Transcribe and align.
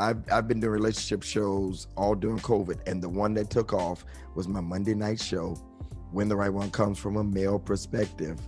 I've 0.00 0.32
I've 0.32 0.48
been 0.48 0.60
doing 0.60 0.72
relationship 0.72 1.22
shows 1.22 1.86
all 1.96 2.14
during 2.14 2.38
COVID, 2.38 2.80
and 2.88 3.02
the 3.02 3.08
one 3.08 3.34
that 3.34 3.50
took 3.50 3.72
off 3.72 4.04
was 4.34 4.48
my 4.48 4.60
Monday 4.60 4.94
night 4.94 5.20
show. 5.20 5.54
When 6.12 6.28
the 6.28 6.34
right 6.36 6.52
one 6.52 6.70
comes 6.70 6.98
from 6.98 7.16
a 7.16 7.22
male 7.24 7.58
perspective, 7.58 8.38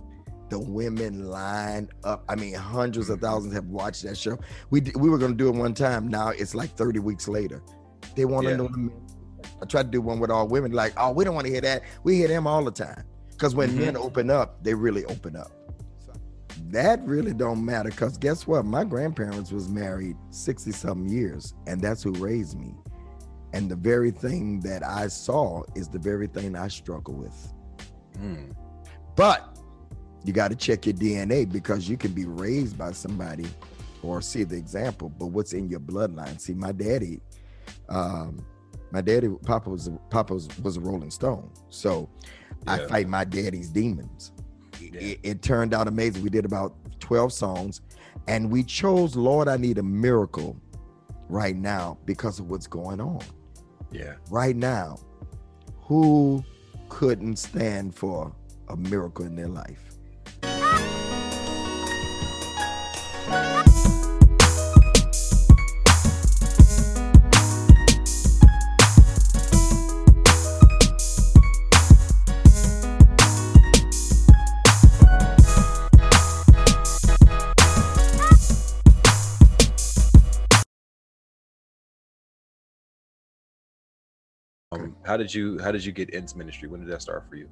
the 0.49 0.59
women 0.59 1.29
line 1.29 1.89
up. 2.03 2.25
I 2.27 2.35
mean, 2.35 2.55
hundreds 2.55 3.09
of 3.09 3.21
thousands 3.21 3.53
have 3.53 3.65
watched 3.67 4.03
that 4.03 4.17
show. 4.17 4.37
We 4.69 4.81
we 4.95 5.09
were 5.09 5.17
going 5.17 5.31
to 5.31 5.37
do 5.37 5.47
it 5.49 5.55
one 5.55 5.73
time. 5.73 6.07
Now 6.07 6.29
it's 6.29 6.53
like 6.55 6.71
30 6.71 6.99
weeks 6.99 7.27
later. 7.27 7.61
They 8.15 8.25
want 8.25 8.45
to 8.45 8.51
Yeah. 8.51 8.57
know 8.57 8.67
the 8.67 8.77
men. 8.77 9.01
I 9.61 9.65
tried 9.65 9.83
to 9.83 9.89
do 9.89 10.01
one 10.01 10.19
with 10.19 10.29
all 10.29 10.47
women. 10.47 10.71
Like, 10.73 10.93
oh, 10.97 11.11
we 11.11 11.23
don't 11.23 11.35
want 11.35 11.45
to 11.47 11.51
hear 11.53 11.61
that. 11.61 11.83
We 12.03 12.15
hear 12.17 12.27
them 12.27 12.47
all 12.47 12.63
the 12.65 12.71
time. 12.71 13.03
Because 13.31 13.55
when 13.55 13.69
Mhm. 13.69 13.77
men 13.79 13.97
open 13.97 14.29
up, 14.29 14.61
they 14.63 14.73
really 14.73 15.05
open 15.05 15.35
up. 15.35 15.51
That 16.73 17.05
really 17.05 17.33
don't 17.33 17.63
matter. 17.63 17.91
Because 17.91 18.17
guess 18.17 18.47
what? 18.47 18.65
My 18.65 18.83
grandparents 18.83 19.51
was 19.51 19.69
married 19.69 20.17
60 20.31 20.71
something 20.71 21.07
years, 21.07 21.53
and 21.67 21.79
that's 21.79 22.01
who 22.01 22.11
raised 22.13 22.59
me. 22.59 22.73
And 23.53 23.69
the 23.69 23.75
very 23.75 24.09
thing 24.09 24.59
that 24.61 24.83
I 24.83 25.07
saw 25.07 25.61
is 25.75 25.87
the 25.87 25.99
very 25.99 26.25
thing 26.25 26.55
I 26.55 26.67
struggle 26.69 27.13
with. 27.13 27.53
Mm. 28.17 28.55
But 29.15 29.55
you 30.25 30.33
got 30.33 30.49
to 30.49 30.55
check 30.55 30.87
your 30.87 30.95
DNA 30.95 31.47
because 31.51 31.87
you 31.87 31.95
can 31.95 32.11
be 32.11 32.25
raised 32.25 32.75
by 32.75 32.91
somebody 32.91 33.45
or 34.01 34.19
see 34.19 34.43
the 34.43 34.57
example, 34.57 35.09
but 35.09 35.27
what's 35.27 35.53
in 35.53 35.69
your 35.69 35.79
bloodline? 35.79 36.41
See, 36.41 36.55
my 36.55 36.71
daddy, 36.71 37.21
um, 37.87 38.43
my 38.91 39.01
daddy, 39.01 39.29
Papa 39.43 39.69
was 39.69 39.91
Papa 40.09 40.33
was, 40.33 40.47
was 40.63 40.77
a 40.77 40.81
Rolling 40.81 41.11
Stone, 41.11 41.51
so 41.69 42.09
I 42.65 42.79
fight 42.87 43.07
my 43.07 43.25
daddy's 43.25 43.69
demons. 43.69 44.32
Yeah. 44.93 44.99
It, 45.01 45.19
it 45.23 45.41
turned 45.41 45.73
out 45.73 45.87
amazing. 45.87 46.23
We 46.23 46.29
did 46.29 46.45
about 46.45 46.75
twelve 46.99 47.31
songs, 47.33 47.81
and 48.27 48.49
we 48.51 48.63
chose 48.63 49.15
"Lord, 49.15 49.47
I 49.47 49.57
Need 49.57 49.77
a 49.77 49.83
Miracle" 49.83 50.55
right 51.29 51.55
now 51.55 51.97
because 52.05 52.39
of 52.39 52.49
what's 52.49 52.67
going 52.67 52.99
on 52.99 53.21
Yeah. 53.91 54.13
right 54.29 54.55
now. 54.55 54.97
Who 55.83 56.43
couldn't 56.89 57.37
stand 57.37 57.95
for 57.95 58.33
a 58.69 58.75
miracle 58.77 59.25
in 59.25 59.35
their 59.35 59.47
life? 59.47 59.92
Um, 84.73 84.95
how 85.05 85.17
did 85.17 85.33
you 85.33 85.59
how 85.59 85.71
did 85.71 85.85
you 85.85 85.91
get 85.91 86.09
into 86.11 86.37
ministry? 86.37 86.67
When 86.67 86.81
did 86.81 86.89
that 86.89 87.01
start 87.01 87.25
for 87.29 87.35
you? 87.35 87.49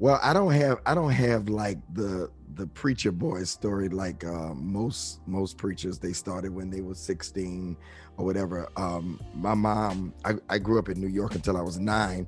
Well, 0.00 0.20
I 0.22 0.32
don't 0.32 0.52
have 0.52 0.78
I 0.86 0.94
don't 0.94 1.10
have 1.10 1.48
like 1.48 1.78
the 1.92 2.30
the 2.54 2.66
preacher 2.68 3.12
boy 3.12 3.44
story 3.44 3.88
like 3.88 4.24
uh, 4.24 4.54
most 4.54 5.20
most 5.26 5.56
preachers. 5.56 5.98
They 5.98 6.12
started 6.12 6.54
when 6.54 6.70
they 6.70 6.80
were 6.80 6.94
16 6.94 7.76
or 8.16 8.24
whatever. 8.24 8.68
Um, 8.76 9.20
my 9.34 9.54
mom, 9.54 10.14
I, 10.24 10.34
I 10.48 10.58
grew 10.58 10.78
up 10.78 10.88
in 10.88 11.00
New 11.00 11.08
York 11.08 11.34
until 11.34 11.56
I 11.56 11.62
was 11.62 11.78
nine. 11.78 12.26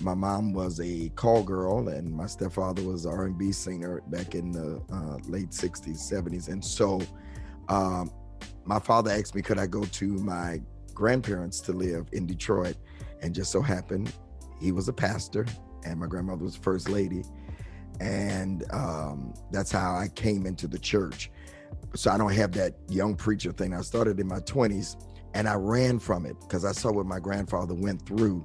My 0.00 0.14
mom 0.14 0.52
was 0.52 0.80
a 0.80 1.10
call 1.10 1.42
girl, 1.42 1.88
and 1.88 2.10
my 2.10 2.26
stepfather 2.26 2.82
was 2.82 3.06
an 3.06 3.12
R&B 3.12 3.52
singer 3.52 4.00
back 4.06 4.34
in 4.34 4.52
the 4.52 4.80
uh, 4.92 5.18
late 5.26 5.50
60s, 5.50 5.96
70s. 5.96 6.48
And 6.48 6.64
so, 6.64 7.00
um, 7.68 8.12
my 8.64 8.78
father 8.78 9.10
asked 9.10 9.34
me, 9.34 9.42
could 9.42 9.58
I 9.58 9.66
go 9.66 9.82
to 9.82 10.06
my 10.06 10.60
grandparents 10.94 11.60
to 11.62 11.72
live 11.72 12.06
in 12.12 12.24
Detroit? 12.24 12.76
And 13.22 13.34
just 13.34 13.52
so 13.52 13.60
happened, 13.60 14.12
he 14.60 14.72
was 14.72 14.88
a 14.88 14.92
pastor 14.92 15.46
and 15.84 15.98
my 15.98 16.06
grandmother 16.06 16.44
was 16.44 16.56
first 16.56 16.88
lady. 16.88 17.22
And 18.00 18.64
um, 18.72 19.34
that's 19.50 19.70
how 19.70 19.94
i 19.94 20.08
came 20.08 20.46
into 20.46 20.66
the 20.66 20.78
church. 20.78 21.30
So 21.94 22.10
i 22.10 22.18
don't 22.18 22.32
have 22.32 22.52
that 22.52 22.74
young 22.88 23.14
preacher 23.14 23.52
thing. 23.52 23.74
I 23.74 23.80
started 23.82 24.20
in 24.20 24.26
my 24.26 24.40
20s 24.40 24.96
and 25.34 25.48
i 25.48 25.54
ran 25.54 25.98
from 26.00 26.26
it 26.26 26.36
because 26.40 26.64
i 26.64 26.72
saw 26.72 26.90
what 26.90 27.06
my 27.06 27.20
grandfather 27.20 27.74
went 27.74 28.04
through 28.04 28.44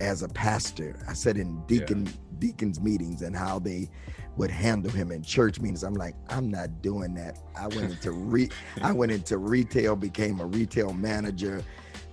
as 0.00 0.22
a 0.22 0.28
pastor. 0.28 0.98
I 1.08 1.14
sat 1.14 1.36
in 1.36 1.62
deacon 1.66 2.08
deacons 2.38 2.80
meetings 2.80 3.22
and 3.22 3.34
how 3.34 3.58
they 3.58 3.88
would 4.36 4.50
handle 4.50 4.90
him 4.90 5.10
in 5.10 5.22
church 5.22 5.60
meetings. 5.60 5.82
I'm 5.82 5.94
like 5.94 6.14
i'm 6.28 6.50
not 6.50 6.82
doing 6.82 7.14
that. 7.14 7.38
I 7.58 7.68
went 7.68 7.92
into 7.92 8.12
re 8.12 8.50
i 8.82 8.92
went 8.92 9.12
into 9.12 9.38
retail 9.38 9.96
became 9.96 10.40
a 10.40 10.46
retail 10.46 10.92
manager 10.92 11.62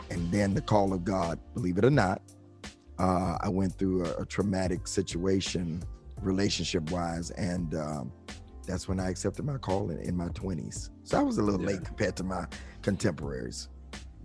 and 0.10 0.32
then 0.32 0.54
the 0.54 0.62
call 0.62 0.94
of 0.94 1.04
god 1.04 1.40
believe 1.54 1.78
it 1.78 1.86
or 1.86 1.90
not 1.90 2.22
uh, 3.00 3.38
I 3.42 3.50
went 3.50 3.74
through 3.78 4.06
a, 4.06 4.22
a 4.22 4.26
traumatic 4.26 4.88
situation, 4.88 5.82
relationship 6.22 6.92
wise, 6.92 7.32
and 7.32 7.74
um, 7.74 8.14
that's 8.68 8.88
when 8.88 9.00
I 9.00 9.10
accepted 9.10 9.46
my 9.46 9.58
call 9.58 9.90
in, 9.90 9.98
in 10.00 10.16
my 10.16 10.28
20s. 10.30 10.90
So 11.04 11.18
I 11.18 11.24
was 11.24 11.40
a 11.40 11.42
little 11.42 11.60
Yeah. 11.60 11.70
late 11.70 11.84
compared 11.84 12.16
to 12.18 12.24
my 12.24 12.46
contemporaries. 12.84 13.70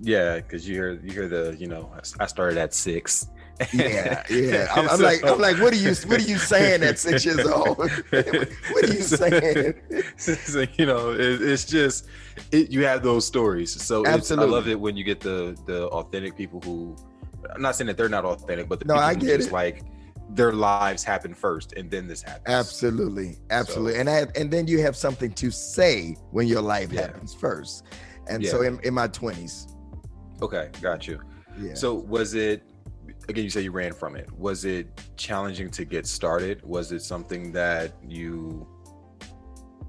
Yeah, 0.00 0.37
because 0.37 0.69
you 0.69 0.75
hear 0.75 0.93
you 1.03 1.11
hear 1.12 1.28
the 1.28 1.56
you 1.59 1.67
know 1.67 1.91
I 2.21 2.27
started 2.27 2.59
at 2.59 2.75
six. 2.75 3.28
Yeah, 3.73 4.23
yeah. 4.31 4.69
I'm, 4.75 4.89
I'm 4.89 5.01
like, 5.01 5.25
I'm 5.25 5.39
like, 5.41 5.59
what 5.61 5.73
are 5.73 5.77
you, 5.77 5.95
what 6.07 6.21
are 6.21 6.25
you 6.25 6.39
saying 6.39 6.83
at 6.83 6.99
six 6.99 7.25
years 7.25 7.45
old? 7.47 7.79
what 8.11 8.85
are 8.85 8.87
you 8.87 9.03
saying? 9.03 9.75
so, 10.17 10.65
you 10.77 10.87
know, 10.87 11.11
it, 11.13 11.43
it's 11.43 11.65
just 11.65 12.07
it, 12.53 12.71
you 12.71 12.85
have 12.85 13.03
those 13.03 13.27
stories. 13.27 13.71
So 13.83 14.03
it's, 14.05 14.31
I 14.31 14.37
love 14.37 14.69
it 14.69 14.79
when 14.79 14.97
you 14.97 15.05
get 15.05 15.21
the 15.21 15.57
the 15.67 15.87
authentic 15.89 16.37
people 16.37 16.61
who. 16.61 16.97
I'm 17.55 17.63
not 17.63 17.77
saying 17.77 17.87
that 17.87 17.97
they're 17.97 18.09
not 18.09 18.25
authentic, 18.25 18.69
but 18.69 18.81
the 18.81 18.87
No, 18.87 18.95
people 18.95 19.05
I 19.07 19.15
who 19.15 19.21
get 19.21 19.37
just 19.39 19.49
it. 19.51 19.53
like 19.55 19.83
their 20.31 20.53
lives 20.53 21.03
happen 21.05 21.33
first, 21.33 21.73
and 21.75 21.91
then 21.91 22.07
this 22.07 22.21
happens. 22.21 22.45
Absolutely, 22.47 23.37
absolutely. 23.51 23.95
So- 23.95 24.01
and 24.01 24.11
I, 24.11 24.27
and 24.37 24.51
then 24.51 24.67
you 24.67 24.81
have 24.83 24.95
something 24.97 25.33
to 25.35 25.51
say 25.51 26.17
when 26.33 26.47
your 26.49 26.61
life 26.61 26.93
Yeah. 26.93 27.03
happens 27.03 27.35
first. 27.35 27.85
And 28.29 28.43
Yeah. 28.43 28.51
so 28.51 28.63
in, 28.63 28.79
in 28.83 28.93
my 28.93 29.09
20s, 29.09 29.73
Okay, 30.43 30.69
got 30.83 31.07
you. 31.09 31.21
yeah. 31.59 31.75
So 31.75 31.95
was 31.95 32.35
it 32.35 32.63
again? 33.28 33.44
You 33.44 33.50
say 33.50 33.62
you 33.62 33.72
ran 33.72 33.93
from 33.93 34.16
it. 34.16 34.31
Was 34.33 34.65
it 34.65 34.89
challenging 35.16 35.71
to 35.71 35.84
get 35.84 36.06
started? 36.06 36.62
Was 36.65 36.93
it 36.93 37.03
something 37.03 37.53
that 37.53 37.94
you, 38.06 38.66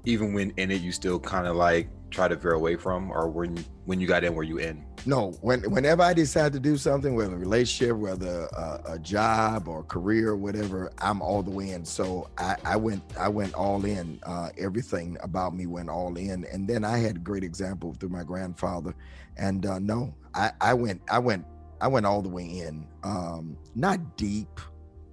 even 0.04 0.32
when 0.32 0.52
in 0.56 0.70
it, 0.70 0.80
you 0.80 0.92
still 0.92 1.18
kind 1.18 1.46
of 1.46 1.56
like 1.56 1.88
try 2.10 2.28
to 2.28 2.36
veer 2.36 2.52
away 2.52 2.76
from, 2.76 3.10
or 3.10 3.28
when 3.28 3.56
when 3.84 4.00
you 4.00 4.06
got 4.06 4.24
in, 4.24 4.34
were 4.34 4.42
you 4.42 4.58
in? 4.58 4.84
no 5.06 5.30
when 5.40 5.62
whenever 5.70 6.02
i 6.02 6.12
decide 6.12 6.52
to 6.52 6.60
do 6.60 6.76
something 6.76 7.14
whether 7.14 7.34
a 7.34 7.38
relationship 7.38 7.96
whether 7.96 8.46
a, 8.52 8.80
a 8.92 8.98
job 8.98 9.68
or 9.68 9.82
career 9.84 10.30
or 10.30 10.36
whatever 10.36 10.90
i'm 10.98 11.22
all 11.22 11.42
the 11.42 11.50
way 11.50 11.70
in 11.70 11.84
so 11.84 12.28
i 12.38 12.56
i 12.64 12.76
went 12.76 13.02
i 13.18 13.28
went 13.28 13.54
all 13.54 13.84
in 13.84 14.18
uh 14.24 14.50
everything 14.58 15.16
about 15.22 15.54
me 15.54 15.66
went 15.66 15.88
all 15.88 16.16
in 16.16 16.44
and 16.52 16.68
then 16.68 16.84
i 16.84 16.98
had 16.98 17.16
a 17.16 17.20
great 17.20 17.44
example 17.44 17.94
through 17.94 18.08
my 18.08 18.22
grandfather 18.22 18.94
and 19.36 19.66
uh 19.66 19.78
no 19.78 20.14
i 20.34 20.50
i 20.60 20.74
went 20.74 21.00
i 21.10 21.18
went 21.18 21.44
i 21.80 21.88
went 21.88 22.06
all 22.06 22.22
the 22.22 22.28
way 22.28 22.44
in 22.44 22.86
um 23.04 23.56
not 23.74 24.16
deep 24.16 24.60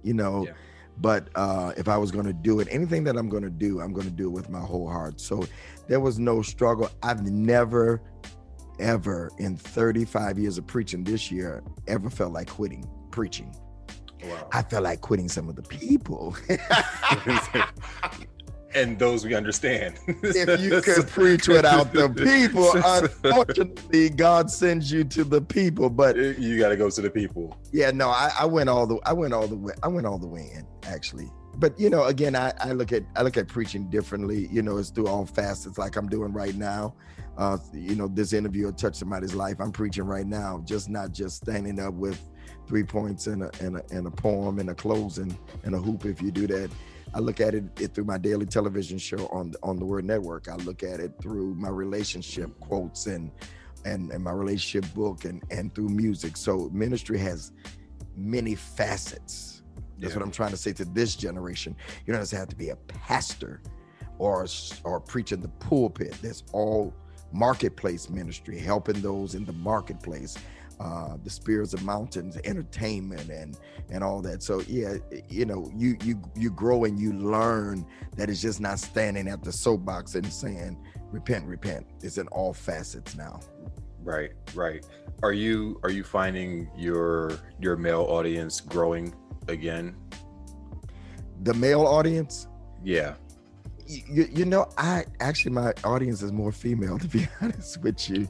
you 0.02 0.14
know 0.14 0.44
Yeah. 0.46 0.52
but 0.98 1.28
uh 1.34 1.72
if 1.76 1.88
i 1.88 1.96
was 1.96 2.10
going 2.10 2.26
to 2.26 2.32
do 2.32 2.60
it 2.60 2.68
anything 2.70 3.04
that 3.04 3.16
i'm 3.16 3.28
going 3.28 3.42
to 3.42 3.50
do 3.50 3.80
i'm 3.80 3.92
going 3.92 4.06
to 4.06 4.12
do 4.12 4.26
it 4.28 4.32
with 4.32 4.48
my 4.50 4.60
whole 4.60 4.88
heart 4.88 5.20
so 5.20 5.44
there 5.88 6.00
was 6.00 6.18
no 6.18 6.42
struggle 6.42 6.90
i've 7.02 7.22
never 7.22 8.00
ever 8.78 9.30
in 9.38 9.56
35 9.56 10.38
years 10.38 10.56
of 10.58 10.66
preaching 10.66 11.02
this 11.02 11.30
year 11.32 11.62
ever 11.88 12.08
felt 12.08 12.32
like 12.32 12.48
quitting 12.48 12.88
preaching. 13.10 13.52
Wow. 14.22 14.48
I 14.52 14.62
felt 14.62 14.84
like 14.84 15.00
quitting 15.00 15.28
some 15.28 15.48
of 15.48 15.56
the 15.56 15.62
people. 15.62 16.36
and 18.74 18.98
those 18.98 19.24
we 19.24 19.34
understand. 19.34 19.98
if 20.06 20.60
you 20.60 20.80
could 20.82 21.08
preach 21.08 21.48
without 21.48 21.92
the 21.92 22.08
people, 22.08 22.70
unfortunately, 23.24 24.10
God 24.10 24.50
sends 24.50 24.90
you 24.92 25.04
to 25.04 25.24
the 25.24 25.40
people. 25.40 25.90
But 25.90 26.16
you 26.16 26.58
got 26.58 26.68
to 26.68 26.76
go 26.76 26.90
to 26.90 27.00
the 27.00 27.10
people. 27.10 27.56
yeah, 27.72 27.90
no, 27.90 28.08
I, 28.08 28.30
I 28.40 28.44
went 28.44 28.68
all 28.68 28.86
the 28.86 28.98
I 29.04 29.12
went 29.12 29.32
all 29.32 29.46
the 29.46 29.56
way 29.56 29.74
I 29.82 29.88
went 29.88 30.06
all 30.06 30.18
the 30.18 30.26
way 30.26 30.50
in 30.54 30.66
actually. 30.84 31.30
But 31.56 31.78
you 31.78 31.90
know, 31.90 32.04
again, 32.04 32.36
I, 32.36 32.52
I 32.60 32.72
look 32.72 32.92
at 32.92 33.02
I 33.16 33.22
look 33.22 33.36
at 33.36 33.48
preaching 33.48 33.90
differently. 33.90 34.48
You 34.52 34.62
know, 34.62 34.78
it's 34.78 34.90
through 34.90 35.08
all 35.08 35.26
facets, 35.26 35.78
like 35.78 35.96
I'm 35.96 36.08
doing 36.08 36.32
right 36.32 36.54
now. 36.54 36.94
Uh, 37.36 37.56
you 37.72 37.94
know, 37.94 38.08
this 38.08 38.32
interview 38.32 38.66
will 38.66 38.72
touch 38.72 38.96
somebody's 38.96 39.34
life. 39.34 39.56
I'm 39.60 39.70
preaching 39.70 40.04
right 40.04 40.26
now, 40.26 40.60
just 40.64 40.88
not 40.88 41.12
just 41.12 41.36
standing 41.36 41.78
up 41.80 41.94
with 41.94 42.20
three 42.66 42.84
points 42.84 43.28
and 43.28 43.44
a 43.44 43.50
and 43.60 43.76
a, 43.76 43.82
and 43.90 44.06
a 44.06 44.10
poem 44.10 44.58
and 44.58 44.70
a 44.70 44.74
closing 44.74 45.36
and 45.64 45.74
a 45.74 45.78
hoop. 45.78 46.04
If 46.04 46.20
you 46.20 46.30
do 46.30 46.46
that, 46.48 46.70
I 47.14 47.20
look 47.20 47.40
at 47.40 47.54
it, 47.54 47.64
it 47.80 47.94
through 47.94 48.04
my 48.04 48.18
daily 48.18 48.46
television 48.46 48.98
show 48.98 49.26
on 49.28 49.54
on 49.62 49.76
the 49.78 49.84
Word 49.84 50.04
Network. 50.04 50.48
I 50.48 50.56
look 50.56 50.82
at 50.82 51.00
it 51.00 51.12
through 51.20 51.54
my 51.54 51.68
relationship 51.70 52.58
quotes 52.60 53.06
and 53.06 53.30
and, 53.84 54.10
and 54.10 54.22
my 54.22 54.32
relationship 54.32 54.92
book 54.94 55.24
and 55.24 55.42
and 55.50 55.74
through 55.74 55.88
music. 55.88 56.36
So 56.36 56.68
ministry 56.72 57.18
has 57.18 57.52
many 58.16 58.54
facets. 58.54 59.62
That's 59.98 60.12
Yeah. 60.12 60.18
what 60.18 60.24
I'm 60.26 60.30
trying 60.32 60.50
to 60.50 60.56
say 60.56 60.72
to 60.74 60.84
this 60.84 61.16
generation. 61.16 61.74
You 62.06 62.12
don't 62.14 62.30
have 62.30 62.48
to 62.48 62.56
be 62.56 62.70
a 62.70 62.76
pastor 62.76 63.62
or 64.18 64.46
or 64.84 65.00
preach 65.00 65.32
in 65.32 65.40
the 65.40 65.48
pulpit. 65.48 66.16
That's 66.22 66.44
all 66.52 66.92
marketplace 67.32 68.08
ministry, 68.08 68.58
helping 68.58 69.00
those 69.02 69.34
in 69.34 69.44
the 69.44 69.52
marketplace, 69.52 70.36
uh, 70.80 71.16
the 71.24 71.30
spirits 71.30 71.74
of 71.74 71.84
mountains, 71.84 72.38
entertainment, 72.44 73.28
and 73.28 73.58
and 73.90 74.04
all 74.04 74.20
that. 74.22 74.42
So 74.42 74.62
yeah, 74.68 74.94
you 75.28 75.44
know, 75.44 75.70
you 75.74 75.96
you 76.02 76.20
you 76.36 76.50
grow 76.50 76.84
and 76.84 76.98
you 76.98 77.12
learn 77.12 77.86
that 78.16 78.30
it's 78.30 78.40
just 78.40 78.60
not 78.60 78.78
standing 78.78 79.28
at 79.28 79.42
the 79.42 79.52
soapbox 79.52 80.14
and 80.14 80.26
saying 80.32 80.78
repent, 81.10 81.44
repent. 81.46 81.86
It's 82.02 82.18
in 82.18 82.28
all 82.28 82.52
facets 82.52 83.16
now. 83.16 83.40
Right, 84.02 84.30
right. 84.54 84.86
Are 85.22 85.32
you 85.32 85.80
are 85.82 85.90
you 85.90 86.04
finding 86.04 86.70
your 86.76 87.38
your 87.60 87.76
male 87.76 88.06
audience 88.08 88.60
growing 88.60 89.14
again? 89.48 89.96
The 91.42 91.54
male 91.54 91.82
audience? 91.82 92.46
Yeah. 92.84 93.14
You, 93.88 94.28
you 94.30 94.44
know, 94.44 94.68
I 94.76 95.04
actually 95.20 95.52
my 95.52 95.72
audience 95.82 96.22
is 96.22 96.30
more 96.30 96.52
female 96.52 96.98
to 97.04 97.08
be 97.08 97.26
honest 97.40 97.80
with 97.82 98.08
you. 98.10 98.28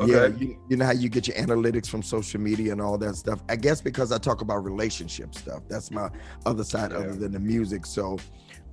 Okay. 0.00 0.12
Yeah, 0.12 0.26
you, 0.26 0.58
you 0.68 0.76
know 0.76 0.84
how 0.86 0.92
you 0.92 1.08
get 1.08 1.26
your 1.26 1.36
analytics 1.36 1.88
from 1.88 2.02
social 2.02 2.40
media 2.40 2.72
and 2.72 2.80
all 2.80 2.96
that 2.98 3.16
stuff. 3.16 3.42
I 3.48 3.56
guess 3.56 3.80
because 3.80 4.12
I 4.12 4.18
talk 4.18 4.40
about 4.40 4.62
relationship 4.64 5.34
stuff. 5.34 5.62
That's 5.68 5.90
my 5.90 6.08
other 6.46 6.64
side, 6.64 6.90
Yeah. 6.92 6.98
other 6.98 7.14
than 7.14 7.32
the 7.32 7.40
music. 7.40 7.86
So 7.86 8.18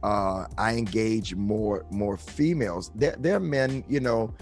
uh, 0.03 0.45
I 0.57 0.75
engage 0.75 1.33
more 1.35 1.85
more 1.91 2.17
females. 2.17 2.91
There, 2.95 3.15
there 3.19 3.35
are 3.37 3.41
men, 3.41 3.83
you 3.87 3.99
know. 3.99 4.33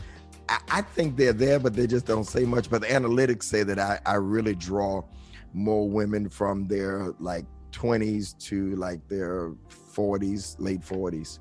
I, 0.50 0.60
I 0.70 0.82
think 0.82 1.18
they're 1.18 1.34
there, 1.34 1.60
but 1.60 1.74
they 1.76 1.88
just 1.88 2.06
don't 2.06 2.26
say 2.26 2.46
much. 2.46 2.70
But 2.70 2.82
the 2.82 2.88
analytics 2.88 3.44
say 3.44 3.64
that 3.64 3.80
I, 3.80 4.00
I 4.06 4.16
really 4.16 4.54
draw 4.56 5.04
more 5.54 5.90
women 5.90 6.30
from 6.30 6.68
their 6.68 7.14
like 7.20 7.46
20s 7.72 8.38
to 8.48 8.76
like 8.76 9.08
their 9.08 9.54
40s, 9.96 10.56
late 10.60 10.82
40s. 10.82 11.40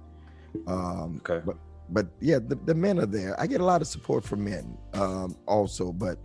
Um, 0.67 1.21
Okay. 1.29 1.43
but 1.45 1.57
but 1.91 2.07
yeah, 2.21 2.39
the, 2.39 2.55
the 2.65 2.75
men 2.75 2.99
are 2.99 3.07
there. 3.07 3.39
I 3.41 3.47
get 3.47 3.61
a 3.61 3.65
lot 3.65 3.83
of 3.83 3.87
support 3.87 4.25
from 4.25 4.43
men 4.45 4.77
um, 4.95 5.37
also, 5.47 5.93
but 5.93 6.19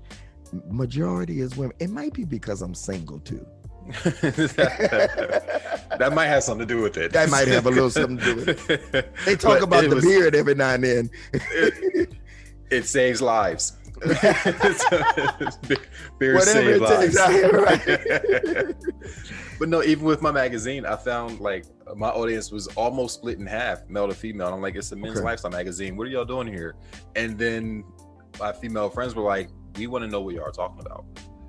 majority 0.69 1.41
is 1.41 1.57
women. 1.57 1.75
It 1.79 1.89
might 1.89 2.13
be 2.13 2.23
because 2.23 2.61
I'm 2.61 2.73
single 2.73 3.19
too. 3.19 3.45
that 5.97 6.11
might 6.13 6.27
have 6.27 6.43
something 6.43 6.65
to 6.67 6.73
do 6.73 6.81
with 6.81 6.95
it. 6.97 7.11
That 7.11 7.29
might 7.29 7.47
have 7.49 7.65
a 7.65 7.69
little 7.69 7.89
something 7.89 8.17
to 8.19 8.23
do 8.25 8.35
with 8.45 8.69
it. 8.69 9.13
They 9.25 9.35
talk 9.35 9.59
But 9.59 9.63
about 9.63 9.89
the 9.89 9.95
was- 9.95 10.05
beard 10.05 10.35
every 10.35 10.55
now 10.55 10.75
and 10.75 10.83
then. 10.83 11.09
It, 11.33 12.13
it 12.71 12.85
saves 12.85 13.21
lives. 13.21 13.73
Beer 16.19 16.35
Whatever 16.35 16.69
it 16.69 16.79
takes. 16.87 17.15
lives. 17.15 17.53
Right. 17.53 18.75
but 19.59 19.69
no, 19.69 19.83
even 19.83 20.05
with 20.05 20.21
my 20.21 20.31
magazine, 20.31 20.85
I 20.85 20.95
found 20.95 21.39
like 21.41 21.65
my 21.95 22.09
audience 22.09 22.51
was 22.51 22.67
almost 22.69 23.15
split 23.15 23.39
in 23.39 23.45
half, 23.45 23.87
male 23.89 24.07
to 24.07 24.13
female. 24.13 24.47
And 24.47 24.55
I'm 24.55 24.61
like, 24.61 24.75
it's 24.75 24.91
a 24.91 24.95
men's 24.95 25.17
Okay. 25.17 25.25
lifestyle 25.25 25.51
magazine. 25.51 25.95
What 25.97 26.07
are 26.07 26.09
y'all 26.09 26.25
doing 26.25 26.47
here? 26.47 26.75
And 27.15 27.37
then 27.37 27.83
my 28.39 28.51
female 28.53 28.89
friends 28.89 29.15
were 29.15 29.23
like, 29.23 29.49
we 29.77 29.87
want 29.87 30.03
to 30.03 30.07
know 30.09 30.21
what 30.21 30.35
y'all 30.35 30.45
are 30.45 30.51
talking 30.51 30.79
about. 30.81 31.05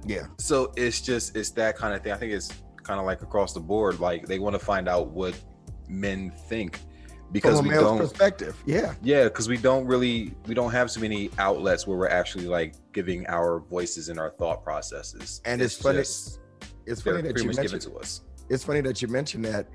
Yeah. 0.07 0.27
So 0.39 0.73
it's 0.77 1.01
just 1.01 1.37
it's 1.37 1.51
that 1.53 1.77
kind 1.77 1.95
of 1.95 2.03
thing. 2.03 2.13
I 2.13 2.17
think 2.17 2.33
it's 2.33 2.53
kind 2.83 2.99
of 3.01 3.07
like 3.07 3.23
across 3.23 3.53
the 3.53 3.61
board. 3.61 4.01
Like 4.01 4.27
they 4.27 4.39
want 4.39 4.55
to 4.55 4.59
find 4.61 4.89
out 4.89 5.09
what 5.09 5.35
men 5.89 6.31
think 6.49 6.81
because 7.33 7.61
we 7.63 7.69
don't. 7.71 7.99
perspective. 7.99 8.57
Yeah. 8.67 8.95
Yeah, 9.03 9.25
because 9.25 9.49
we 9.49 9.57
don't 9.59 9.87
really 9.87 10.35
we 10.47 10.55
don't 10.55 10.71
have 10.73 10.91
so 10.91 11.01
many 11.01 11.31
outlets 11.39 11.87
where 11.87 11.99
we're 11.99 12.09
actually 12.09 12.47
like 12.47 12.75
giving 12.93 13.27
our 13.27 13.61
voices 13.61 14.09
and 14.09 14.19
our 14.19 14.31
thought 14.31 14.65
processes. 14.65 15.41
And 15.45 15.61
it's 15.61 15.77
funny- 15.81 15.99
just- 15.99 16.41
It's 16.87 17.03
funny 17.03 17.19
that 17.23 17.33
pretty 17.35 17.43
you 17.43 17.47
much 17.49 17.57
given 17.57 17.73
mentioned 17.73 17.93
to 17.95 17.99
us. 18.01 18.23
It's 18.51 18.65
funny 18.65 18.81
that 18.83 19.01
you 19.01 19.09
mentioned 19.09 19.45
that. 19.47 19.69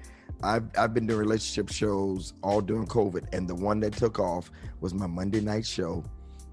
I've 0.43 0.65
I've 0.77 0.93
been 0.93 1.07
doing 1.07 1.19
relationship 1.19 1.69
shows 1.71 2.33
all 2.43 2.61
during 2.61 2.87
COVID, 2.87 3.33
and 3.33 3.47
the 3.47 3.55
one 3.55 3.79
that 3.81 3.93
took 3.93 4.19
off 4.19 4.51
was 4.81 4.93
my 4.93 5.07
Monday 5.07 5.39
night 5.41 5.65
show. 5.65 6.03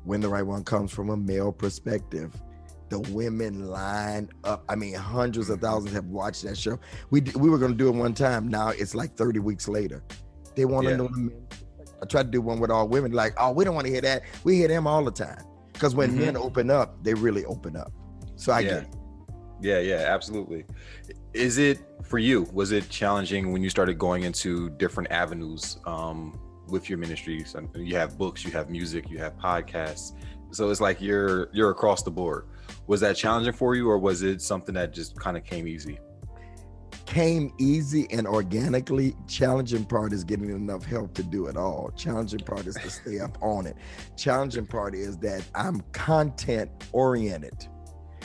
When 0.04 0.20
the 0.20 0.28
right 0.28 0.42
one 0.46 0.64
comes 0.64 0.90
from 0.92 1.10
a 1.10 1.16
male 1.16 1.52
perspective, 1.52 2.32
the 2.88 3.00
women 3.00 3.66
line 3.69 4.30
up. 4.44 4.64
I 4.69 4.74
mean, 4.76 4.94
hundreds 4.94 5.48
of 5.50 5.60
thousands 5.60 5.94
have 5.94 6.06
watched 6.06 6.42
that 6.44 6.56
show. 6.56 6.78
We 7.10 7.20
we 7.36 7.50
were 7.50 7.58
going 7.58 7.72
to 7.72 7.76
do 7.78 7.88
it 7.88 7.94
one 7.94 8.14
time. 8.14 8.48
Now 8.48 8.69
it's 8.70 8.94
like 8.94 9.14
thirty 9.16 9.38
weeks 9.40 9.69
later. 9.69 10.02
They 10.54 10.64
want 10.64 10.84
to 10.86 10.90
Yeah. 10.92 10.96
know. 10.98 11.08
The 11.08 11.16
men. 11.19 11.46
I 12.02 12.04
tried 12.06 12.24
to 12.24 12.30
do 12.30 12.40
one 12.40 12.58
with 12.58 12.70
all 12.70 12.88
women. 12.88 13.12
Like, 13.12 13.34
oh, 13.38 13.52
we 13.52 13.64
don't 13.64 13.74
want 13.76 13.86
to 13.86 13.92
hear 13.92 14.00
that. 14.02 14.22
We 14.44 14.56
hear 14.56 14.69
them 14.69 14.86
all 14.88 15.04
the 15.04 15.12
time. 15.12 15.44
Because 15.72 15.94
when 15.94 16.10
Mhm. 16.12 16.19
men 16.19 16.36
open 16.36 16.69
up, 16.69 17.02
they 17.04 17.14
really 17.14 17.44
open 17.44 17.76
up. 17.76 17.92
So 18.34 18.52
I 18.52 18.60
Yeah. 18.60 18.69
get 18.69 18.82
it. 18.82 18.88
Yeah, 19.60 19.78
yeah, 19.78 20.12
absolutely. 20.14 20.64
Is 21.34 21.58
it 21.58 21.81
for 22.02 22.19
you? 22.19 22.43
Was 22.52 22.73
it 22.73 22.88
challenging 22.90 23.52
when 23.52 23.62
you 23.62 23.70
started 23.70 23.99
going 23.99 24.25
into 24.25 24.70
different 24.70 25.11
avenues 25.11 25.79
um, 25.87 26.38
with 26.69 26.88
your 26.88 26.99
ministries? 26.99 27.56
You 27.75 27.96
have 27.96 28.19
books, 28.19 28.44
you 28.44 28.50
have 28.52 28.69
music, 28.69 29.08
you 29.08 29.19
have 29.19 29.37
podcasts. 29.38 30.12
So 30.50 30.70
it's 30.70 30.81
like 30.81 31.00
you're 31.00 31.49
you're 31.52 31.70
across 31.70 32.02
the 32.02 32.11
board. 32.11 32.49
Was 32.87 33.00
that 33.00 33.17
challenging 33.17 33.55
for 33.55 33.75
you, 33.75 33.88
or 33.88 33.99
was 33.99 34.23
it 34.23 34.43
something 34.43 34.75
that 34.75 34.93
just 34.93 35.19
kind 35.19 35.37
of 35.37 35.44
came 35.44 35.67
easy? 35.67 35.99
came 37.12 37.52
easy 37.58 38.06
and 38.11 38.26
organically. 38.26 39.14
Challenging 39.26 39.84
part 39.84 40.14
is 40.14 40.25
getting 40.25 40.49
enough 40.49 40.84
help 40.84 41.12
to 41.14 41.23
do 41.23 41.46
it 41.46 41.58
all. 41.58 41.90
Challenging 41.94 42.40
part 42.40 42.67
is 42.67 42.75
to 42.76 42.88
stay 42.88 43.20
up 43.20 43.37
on 43.43 43.67
it. 43.67 43.76
Challenging 44.17 44.67
part 44.67 44.94
is 44.94 45.19
that 45.19 45.43
I'm 45.55 45.82
content 45.93 46.70
oriented. 46.93 47.69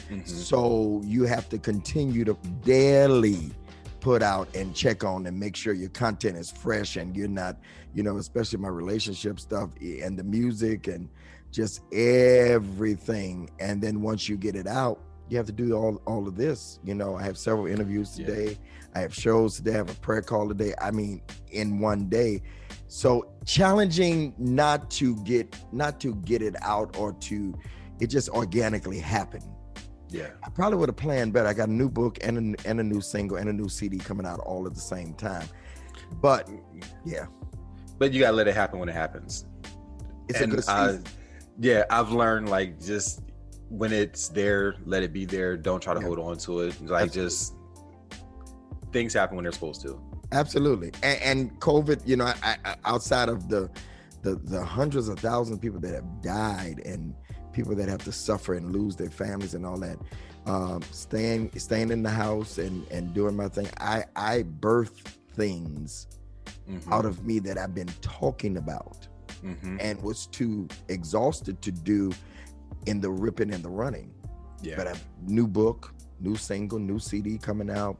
Mhm. 0.09 0.27
So 0.27 1.01
you 1.06 1.24
have 1.24 1.50
to 1.50 1.57
continue 1.57 2.24
to 2.25 2.38
daily 2.63 3.51
put 4.00 4.21
out 4.24 4.48
and 4.56 4.74
check 4.74 5.04
on 5.04 5.25
and 5.25 5.38
make 5.39 5.56
sure 5.56 5.74
your 5.74 5.89
content 5.89 6.38
is 6.38 6.50
fresh 6.51 6.95
and 6.98 7.15
you're 7.15 7.27
not, 7.27 7.57
you 7.94 8.04
know, 8.04 8.18
especially 8.18 8.59
my 8.59 8.69
relationship 8.69 9.39
stuff 9.39 9.69
and 9.81 10.18
the 10.18 10.24
music 10.24 10.88
and 10.88 11.09
just 11.51 11.81
everything. 11.94 13.50
And 13.59 13.81
then 13.81 14.01
once 14.01 14.30
you 14.30 14.38
get 14.38 14.56
it 14.56 14.68
out, 14.68 15.01
you 15.30 15.36
have 15.38 15.45
to 15.48 15.51
do 15.51 15.74
all 15.74 16.01
all 16.06 16.27
of 16.27 16.38
this. 16.38 16.80
You 16.86 16.95
know, 16.95 17.15
I 17.18 17.24
have 17.24 17.38
several 17.38 17.65
interviews 17.68 18.18
Yeah. 18.18 18.27
today. 18.27 18.57
I 18.95 19.00
have 19.01 19.13
shows 19.13 19.57
today. 19.57 19.74
I 19.74 19.77
have 19.77 19.89
a 19.89 19.95
prayer 19.95 20.21
call 20.21 20.48
today. 20.48 20.74
I 20.80 20.92
mean, 20.92 21.21
in 21.51 21.80
one 21.80 22.07
day. 22.07 22.44
So 22.88 23.27
challenging 23.45 24.33
not 24.38 24.89
to 24.92 25.15
get 25.24 25.54
not 25.74 26.00
to 26.01 26.15
get 26.15 26.42
it 26.42 26.56
out 26.62 26.95
or 26.98 27.12
to 27.13 27.54
it 28.00 28.07
just 28.07 28.30
organically 28.30 29.00
happened. 29.00 29.44
Yeah. 30.09 30.30
I 30.44 30.50
probably 30.50 30.77
would 30.77 30.89
have 30.89 30.95
planned 30.95 31.33
better. 31.33 31.48
I 31.50 31.54
got 31.54 31.69
a 31.69 31.74
new 31.74 31.89
book 31.89 32.18
and 32.21 32.56
a, 32.56 32.68
and 32.68 32.80
a 32.80 32.83
new 32.83 33.01
single 33.01 33.38
and 33.38 33.50
a 33.50 33.54
new 33.54 33.68
CD 33.69 33.98
coming 33.98 34.25
out 34.25 34.39
all 34.39 34.65
at 34.65 34.74
the 34.74 34.80
same 34.81 35.13
time. 35.13 35.48
But 36.21 36.48
mm, 36.48 36.62
mm. 36.75 36.83
yeah, 37.06 37.25
But 37.98 38.13
you 38.13 38.19
gotta 38.21 38.36
let 38.36 38.48
it 38.48 38.56
happen 38.56 38.80
when 38.80 38.88
it 38.89 38.95
happens. 38.95 39.45
it's 40.30 40.39
and 40.42 40.54
a 40.54 40.56
good 40.56 40.63
season. 40.63 41.04
yeah, 41.59 41.83
I've 41.89 42.12
learned 42.12 42.50
like 42.50 42.80
just 42.81 43.21
when 43.69 43.92
it's 43.92 44.30
there, 44.30 44.75
let 44.86 45.04
it 45.04 45.12
be 45.12 45.25
there. 45.25 45.57
Don't 45.57 45.81
try 45.81 45.94
to 45.94 45.99
Yeah. 45.99 46.06
hold 46.07 46.19
on 46.19 46.37
to 46.37 46.61
it. 46.61 46.81
Like 46.81 47.04
Absolutely. 47.07 47.30
just 47.30 47.54
things 48.94 49.14
happen 49.14 49.35
when 49.35 49.44
they're 49.44 49.52
supposed 49.52 49.81
to. 49.81 50.02
Absolutely. 50.31 50.92
And, 51.04 51.21
and 51.21 51.59
COVID, 51.59 52.02
you 52.06 52.16
know, 52.18 52.26
I, 52.44 52.57
I, 52.66 52.76
outside 52.85 53.30
of 53.30 53.49
the, 53.49 53.69
the 54.21 54.35
the 54.35 54.64
hundreds 54.64 55.09
of 55.09 55.19
thousands 55.19 55.57
of 55.57 55.61
people 55.61 55.80
that 55.81 55.94
have 55.94 56.21
died 56.21 56.81
and 56.85 57.14
people 57.57 57.73
that 57.76 57.90
have 57.90 58.04
to 58.04 58.11
suffer 58.11 58.54
and 58.54 58.71
lose 58.71 58.95
their 58.95 59.09
families 59.09 59.56
and 59.56 59.66
all 59.66 59.80
that, 59.80 59.97
um, 60.45 60.80
staying 60.92 61.49
staying 61.57 61.90
in 61.92 62.04
the 62.04 62.09
house 62.26 62.59
and 62.59 62.85
and 62.92 63.14
doing 63.16 63.35
my 63.35 63.49
thing. 63.49 63.68
I 63.80 64.06
I 64.16 64.44
birth 64.44 64.95
things 65.33 66.07
Mhm, 66.69 66.92
out 66.92 67.06
of 67.06 67.26
me 67.26 67.40
that 67.40 67.57
I've 67.57 67.73
been 67.73 67.94
talking 68.02 68.57
about. 68.57 69.07
mhm. 69.44 69.78
and 69.80 70.02
was 70.02 70.26
too 70.40 70.68
exhausted 70.90 71.61
to 71.61 71.71
do 71.71 72.11
in 72.87 72.99
the 72.99 73.09
ripping 73.26 73.54
and 73.54 73.64
the 73.64 73.69
running. 73.69 74.09
yeah, 74.64 74.76
But 74.78 74.87
a 74.87 74.95
new 75.37 75.45
book, 75.47 75.94
new 76.19 76.35
single, 76.35 76.80
new 76.80 76.97
CD 76.99 77.37
coming 77.37 77.69
out, 77.69 77.97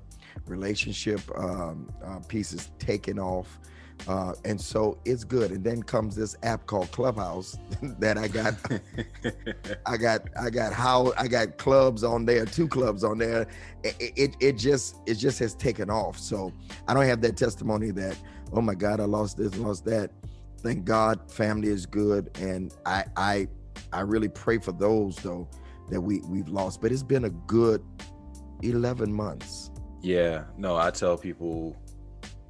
relationship 0.48 1.22
um, 1.38 1.78
uh, 2.04 2.20
pieces 2.28 2.72
taking 2.80 3.20
off. 3.20 3.60
Uh, 4.08 4.34
and 4.46 4.60
so 4.60 4.98
it's 5.06 5.24
good. 5.24 5.52
And 5.52 5.64
then 5.64 5.84
comes 5.84 6.16
this 6.16 6.36
app 6.44 6.66
called 6.66 6.92
Clubhouse 6.92 7.58
that 8.00 8.18
I 8.18 8.28
got. 8.28 8.56
I 9.86 9.98
got 9.98 10.30
I 10.40 10.50
got 10.50 10.74
how 10.74 11.14
I 11.18 11.28
got 11.28 11.58
clubs 11.58 12.04
on 12.04 12.26
there, 12.26 12.46
two 12.46 12.68
clubs 12.68 13.04
on 13.04 13.18
there. 13.18 13.48
It, 13.84 14.14
it 14.16 14.36
it 14.40 14.54
just 14.58 14.98
it 15.06 15.16
just 15.16 15.40
has 15.40 15.56
taken 15.56 15.90
off. 15.90 16.18
So 16.20 16.54
I 16.88 16.94
don't 16.94 17.06
have 17.06 17.22
that 17.22 17.38
testimony 17.38 17.92
that 17.92 18.18
oh 18.54 18.62
my 18.62 18.76
God 18.76 19.00
I 19.00 19.06
lost 19.06 19.38
this 19.38 19.56
lost 19.58 19.86
that. 19.86 20.12
Thank 20.60 20.86
God 20.86 21.32
family 21.32 21.70
is 21.70 21.86
good, 21.86 22.32
and 22.40 22.74
I 22.86 23.06
I 23.18 23.48
I 23.94 24.02
really 24.02 24.30
pray 24.30 24.60
for 24.60 24.72
those 24.74 25.16
though 25.18 25.48
that 25.90 26.02
we 26.02 26.22
we've 26.22 26.50
lost. 26.50 26.82
But 26.82 26.92
it's 26.92 27.04
been 27.04 27.26
a 27.26 27.30
good 27.30 27.84
eleven 28.64 29.14
months. 29.14 29.72
yeah. 30.02 30.46
No, 30.58 30.78
I 30.78 30.92
tell 30.92 31.18
people 31.18 31.76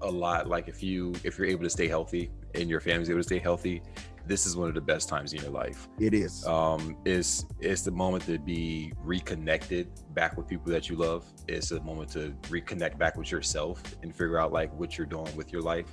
a 0.01 0.09
lot. 0.09 0.47
Like 0.47 0.67
if 0.67 0.81
you 0.83 1.13
if 1.23 1.37
you're 1.37 1.47
able 1.47 1.63
to 1.63 1.69
stay 1.69 1.87
healthy 1.87 2.29
and 2.55 2.69
your 2.69 2.79
family's 2.79 3.09
able 3.09 3.19
to 3.19 3.23
stay 3.23 3.39
healthy, 3.39 3.81
this 4.25 4.45
is 4.45 4.55
one 4.57 4.67
of 4.67 4.75
the 4.75 4.81
best 4.81 5.07
times 5.07 5.33
in 5.33 5.41
your 5.41 5.51
life. 5.51 5.87
It 5.99 6.13
is. 6.13 6.45
um 6.45 6.97
it's 7.05 7.45
it's 7.59 7.81
the 7.83 7.91
moment 7.91 8.25
to 8.25 8.37
be 8.37 8.93
reconnected 9.03 9.87
back 10.13 10.37
with 10.37 10.47
people 10.47 10.71
that 10.71 10.89
you 10.89 10.95
love 10.95 11.25
it's 11.47 11.71
a 11.71 11.79
moment 11.81 12.09
to 12.11 12.33
reconnect 12.49 12.97
back 12.97 13.17
with 13.17 13.31
yourself 13.31 13.81
and 14.03 14.11
figure 14.11 14.39
out 14.39 14.51
like 14.51 14.73
what 14.73 14.97
you're 14.97 15.07
doing 15.07 15.33
with 15.35 15.51
your 15.53 15.61
life 15.61 15.85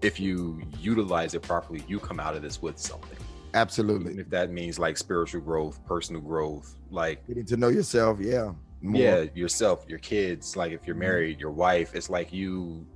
if 0.00 0.18
you 0.18 0.60
utilize 0.80 1.34
it 1.34 1.42
properly 1.42 1.84
you 1.86 1.98
come 2.00 2.18
out 2.18 2.34
of 2.34 2.42
this 2.42 2.60
with 2.60 2.78
something 2.78 3.18
Absolutely. 3.54 4.18
if 4.18 4.28
that 4.30 4.50
means 4.50 4.78
like 4.78 4.96
spiritual 4.96 5.42
growth, 5.42 5.84
personal 5.84 6.22
growth, 6.22 6.74
like 6.90 7.24
Getting 7.28 7.44
to 7.46 7.56
know 7.58 7.68
yourself. 7.68 8.18
Yeah. 8.18 8.52
more. 8.80 9.00
yeah, 9.02 9.24
yourself, 9.34 9.84
your 9.86 9.98
kids, 9.98 10.56
like 10.56 10.72
if 10.72 10.86
you're 10.86 10.96
Mhm. 10.96 11.00
married, 11.00 11.38
your 11.40 11.50
wife, 11.50 11.94
it's 11.94 12.08
like 12.08 12.32
you 12.32 12.86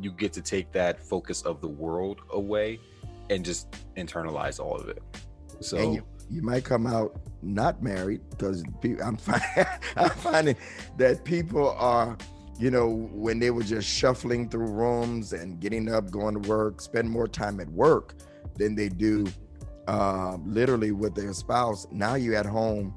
you 0.00 0.10
get 0.10 0.32
to 0.34 0.42
take 0.42 0.72
that 0.72 1.00
focus 1.00 1.42
of 1.42 1.60
the 1.60 1.68
world 1.68 2.20
away 2.30 2.80
and 3.30 3.44
just 3.44 3.70
internalize 3.96 4.60
all 4.60 4.76
of 4.76 4.88
it. 4.88 5.02
So 5.60 5.76
and 5.78 5.94
you, 5.94 6.02
you 6.30 6.42
might 6.42 6.64
come 6.64 6.86
out 6.86 7.20
not 7.42 7.82
married 7.82 8.20
because 8.30 8.64
I'm 9.02 9.18
I'm 9.96 10.10
finding 10.10 10.56
that 10.96 11.24
people 11.24 11.70
are, 11.70 12.16
you 12.58 12.70
know, 12.70 12.88
when 13.12 13.38
they 13.38 13.50
were 13.50 13.62
just 13.62 13.88
shuffling 13.88 14.48
through 14.48 14.66
rooms 14.66 15.32
and 15.32 15.60
getting 15.60 15.92
up, 15.92 16.10
going 16.10 16.40
to 16.40 16.48
work, 16.48 16.80
spend 16.80 17.08
more 17.10 17.28
time 17.28 17.60
at 17.60 17.68
work 17.70 18.14
than 18.56 18.74
they 18.74 18.88
do 18.88 19.26
uh, 19.86 20.36
literally 20.44 20.92
with 20.92 21.14
their 21.14 21.32
spouse. 21.32 21.86
Now 21.90 22.14
you're 22.14 22.36
at 22.36 22.46
home 22.46 22.94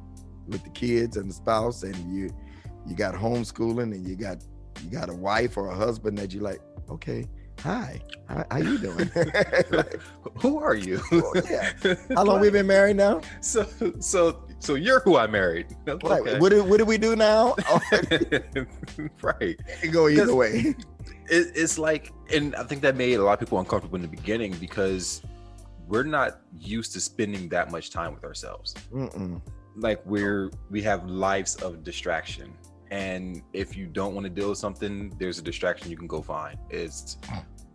with 0.48 0.64
the 0.64 0.70
kids 0.70 1.18
and 1.18 1.30
the 1.30 1.34
spouse, 1.34 1.84
and 1.84 1.96
you 2.12 2.30
you 2.86 2.96
got 2.96 3.14
homeschooling, 3.14 3.94
and 3.94 4.08
you 4.08 4.16
got 4.16 4.44
you 4.84 4.90
got 4.90 5.10
a 5.10 5.14
wife 5.14 5.58
or 5.58 5.70
a 5.70 5.76
husband 5.76 6.18
that 6.18 6.34
you 6.34 6.40
like. 6.40 6.62
Okay, 6.90 7.28
hi, 7.60 8.02
how, 8.28 8.46
how 8.50 8.58
you 8.58 8.78
doing? 8.78 9.12
Like, 9.72 10.00
who 10.42 10.60
are 10.60 10.76
you? 10.76 11.02
Yeah. 11.50 11.74
how 12.16 12.24
long 12.24 12.40
we 12.42 12.50
been 12.50 12.68
married 12.68 12.98
now? 12.98 13.22
So 13.42 13.68
so 14.00 14.44
so 14.60 14.76
you're 14.76 15.02
who 15.02 15.18
I 15.18 15.28
married. 15.28 15.68
Right. 15.86 16.02
Okay. 16.04 16.40
What 16.40 16.50
do 16.50 16.64
what 16.64 16.78
do 16.78 16.86
we 16.86 16.98
do 16.98 17.16
now? 17.16 17.56
Oh, 17.68 17.80
right. 19.22 19.60
it 19.84 19.92
go 19.92 20.08
either 20.08 20.36
way. 20.36 20.76
It, 21.30 21.52
it's 21.56 21.78
like, 21.78 22.14
and 22.34 22.56
I 22.56 22.64
think 22.64 22.82
that 22.82 22.96
made 22.96 23.16
a 23.16 23.24
lot 23.24 23.34
of 23.34 23.40
people 23.40 23.60
uncomfortable 23.60 23.98
in 23.98 24.02
the 24.02 24.08
beginning 24.08 24.54
because 24.60 25.22
we're 25.88 26.04
not 26.04 26.42
used 26.58 26.94
to 26.94 27.02
spending 27.02 27.50
that 27.50 27.72
much 27.72 27.90
time 27.90 28.14
with 28.14 28.24
ourselves. 28.24 28.74
Mm-mm. 28.94 29.42
Like 29.76 30.02
we're 30.06 30.52
we 30.70 30.82
have 30.84 31.06
lives 31.06 31.56
of 31.58 31.84
distraction, 31.84 32.54
and 32.92 33.42
if 33.54 33.76
you 33.76 33.86
don't 33.86 34.14
want 34.14 34.26
to 34.26 34.30
deal 34.30 34.50
with 34.50 34.58
something, 34.58 35.14
there's 35.20 35.40
a 35.40 35.42
distraction 35.42 35.92
you 35.92 35.98
can 35.98 36.08
go 36.08 36.22
find. 36.22 36.58
It's 36.70 37.18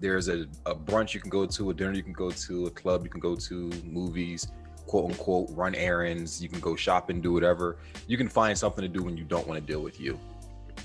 there's 0.01 0.29
a, 0.29 0.47
a 0.67 0.75
brunch 0.75 1.15
you 1.15 1.21
can 1.21 1.31
go 1.31 1.47
to, 1.47 1.71
a 1.71 1.75
dinner 1.75 1.93
you 1.93 2.03
can 2.03 2.13
go 2.13 2.31
to, 2.31 2.67
a 2.67 2.71
club 2.71 3.05
you 3.05 3.11
can 3.11 3.21
go 3.21 3.37
to, 3.37 3.71
movies, 3.85 4.49
quote 4.87 5.11
unquote, 5.11 5.51
run 5.53 5.75
errands. 5.75 6.43
You 6.43 6.49
can 6.49 6.61
go 6.61 6.75
shopping, 6.75 7.21
do 7.21 7.33
whatever. 7.33 7.79
You 8.09 8.17
can 8.17 8.29
find 8.29 8.57
something 8.59 8.83
to 8.83 8.89
do 8.89 9.03
when 9.03 9.17
you 9.17 9.25
don't 9.25 9.47
want 9.47 9.61
to 9.61 9.67
deal 9.73 9.81
with 9.81 10.01
you. 10.01 10.19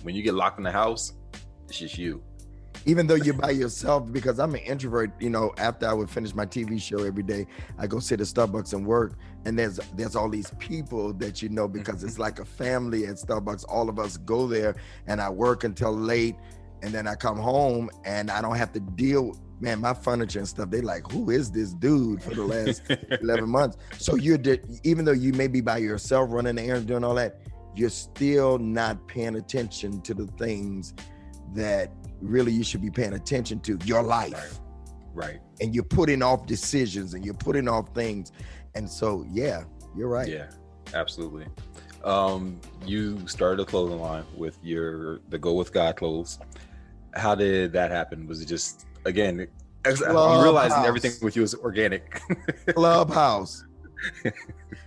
When 0.03 0.13
you 0.13 0.21
get 0.21 0.35
locked 0.35 0.59
in 0.59 0.63
the 0.63 0.71
house, 0.71 1.13
it's 1.67 1.79
just 1.79 1.97
you. 1.97 2.21
Even 2.87 3.05
though 3.05 3.15
you're 3.15 3.33
by 3.33 3.51
yourself, 3.51 4.11
because 4.11 4.39
I'm 4.39 4.55
an 4.55 4.61
introvert, 4.61 5.11
you 5.21 5.29
know, 5.29 5.53
after 5.57 5.87
I 5.87 5.93
would 5.93 6.09
finish 6.09 6.33
my 6.33 6.45
TV 6.45 6.81
show 6.81 7.03
every 7.03 7.21
day, 7.21 7.45
I 7.77 7.85
go 7.85 7.99
sit 7.99 8.21
at 8.21 8.27
Starbucks 8.27 8.73
and 8.73 8.85
work. 8.85 9.17
And 9.45 9.59
there's 9.59 9.77
there's 9.95 10.15
all 10.15 10.29
these 10.29 10.51
people 10.57 11.13
that 11.15 11.41
you 11.41 11.49
know 11.49 11.67
mm-hmm. 11.67 11.79
because 11.79 12.03
it's 12.03 12.17
like 12.17 12.39
a 12.39 12.45
family 12.45 13.05
at 13.05 13.15
Starbucks. 13.15 13.65
All 13.67 13.89
of 13.89 13.99
us 13.99 14.17
go 14.17 14.47
there 14.47 14.75
and 15.05 15.21
I 15.21 15.29
work 15.29 15.65
until 15.65 15.91
late 15.91 16.35
and 16.81 16.93
then 16.93 17.07
I 17.07 17.15
come 17.15 17.37
home 17.37 17.89
and 18.05 18.31
I 18.31 18.41
don't 18.41 18.55
have 18.55 18.71
to 18.73 18.79
deal 18.79 19.37
man, 19.59 19.81
my 19.81 19.93
furniture 19.93 20.39
and 20.39 20.47
stuff, 20.47 20.69
they 20.69 20.81
like, 20.81 21.11
who 21.11 21.31
is 21.31 21.51
this 21.51 21.73
dude 21.73 22.21
for 22.21 22.35
the 22.35 22.43
last 22.43 22.83
11 23.21 23.49
months. 23.49 23.77
So 23.97 24.15
you're 24.15 24.37
di- 24.37 24.59
even 24.83 25.03
though 25.03 25.13
you 25.13 25.33
may 25.33 25.47
be 25.47 25.61
by 25.61 25.77
yourself 25.77 26.29
running 26.31 26.55
the 26.55 26.63
errands, 26.63 26.85
doing 26.85 27.03
all 27.03 27.15
that, 27.15 27.41
you're 27.75 27.89
still 27.89 28.57
not 28.57 29.07
paying 29.07 29.35
attention 29.35 30.01
to 30.01 30.13
the 30.13 30.27
things 30.37 30.93
that 31.53 31.91
really 32.21 32.51
you 32.51 32.63
should 32.63 32.81
be 32.81 32.89
paying 32.89 33.13
attention 33.13 33.59
to 33.61 33.77
your 33.85 34.01
life. 34.03 34.59
right. 35.13 35.39
And 35.61 35.73
you're 35.73 35.83
putting 35.83 36.21
off 36.21 36.45
decisions 36.45 37.13
and 37.13 37.25
you're 37.25 37.33
putting 37.33 37.67
off 37.67 37.93
things. 37.95 38.31
And 38.75 38.87
so, 38.89 39.25
yeah, 39.31 39.63
you're 39.95 40.07
right. 40.07 40.27
Yeah, 40.27 40.49
absolutely. 40.93 41.47
Um, 42.03 42.59
you 42.85 43.27
started 43.27 43.59
a 43.61 43.65
clothing 43.65 43.99
line 43.99 44.23
with 44.35 44.57
your 44.61 45.19
the 45.29 45.37
Go 45.39 45.53
with 45.53 45.73
God 45.73 45.95
clothes. 45.95 46.39
How 47.15 47.33
did 47.33 47.73
that 47.73 47.89
happen? 47.91 48.27
Was 48.27 48.41
it 48.41 48.45
just 48.45 48.85
again? 49.05 49.47
ex- 49.83 49.99
You 49.99 50.07
realizing 50.07 50.85
everything 50.85 51.13
with 51.21 51.35
you 51.35 51.41
is 51.43 51.55
organic. 51.55 52.21
Clubhouse. 52.75 53.63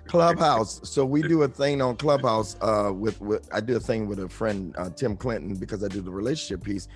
Clubhouse. 0.09 0.81
So 0.89 1.05
we 1.05 1.23
do 1.23 1.43
a 1.43 1.49
thing 1.49 1.83
on 1.83 1.97
Clubhouse 1.97 2.57
uh 2.61 2.93
with, 2.95 3.21
with 3.21 3.49
I 3.53 3.61
do 3.61 3.77
a 3.77 3.81
thing 3.81 4.09
with 4.09 4.21
a 4.21 4.29
friend 4.29 4.75
uh, 4.79 4.91
Tim 4.91 5.17
Clinton 5.17 5.57
because 5.57 5.85
I 5.85 5.89
do 5.89 6.01
the 6.01 6.11
relationship 6.11 6.65
piece 6.65 6.89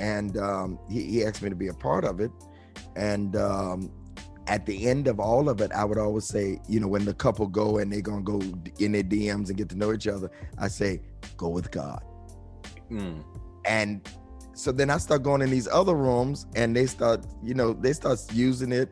and 0.00 0.36
um 0.38 0.78
he, 0.90 1.02
he 1.04 1.24
asked 1.24 1.42
me 1.42 1.50
to 1.50 1.56
be 1.56 1.68
a 1.68 1.74
part 1.74 2.04
of 2.04 2.20
it 2.20 2.30
and 2.96 3.36
um 3.36 3.92
at 4.48 4.66
the 4.66 4.86
end 4.88 5.08
of 5.08 5.20
all 5.20 5.48
of 5.48 5.60
it 5.60 5.72
I 5.72 5.84
would 5.84 5.98
always 5.98 6.24
say 6.26 6.60
you 6.68 6.80
know 6.80 6.88
when 6.88 7.04
the 7.04 7.14
couple 7.14 7.46
go 7.46 7.78
and 7.78 7.92
they're 7.92 8.00
gonna 8.02 8.22
go 8.22 8.40
in 8.78 8.92
their 8.92 9.02
DMs 9.02 9.48
and 9.48 9.56
get 9.56 9.68
to 9.70 9.76
know 9.76 9.92
each 9.92 10.08
other 10.08 10.30
I 10.58 10.68
say 10.68 11.02
go 11.36 11.48
with 11.48 11.70
God 11.70 12.02
Mm, 12.90 13.24
and 13.64 14.06
so 14.54 14.70
then 14.72 14.90
I 14.90 14.98
start 14.98 15.22
going 15.22 15.42
in 15.42 15.50
these 15.50 15.68
other 15.68 15.94
rooms 15.94 16.46
and 16.54 16.76
they 16.76 16.86
start, 16.86 17.26
you 17.42 17.54
know, 17.54 17.72
they 17.72 17.92
start 17.92 18.20
using 18.32 18.72
it. 18.72 18.90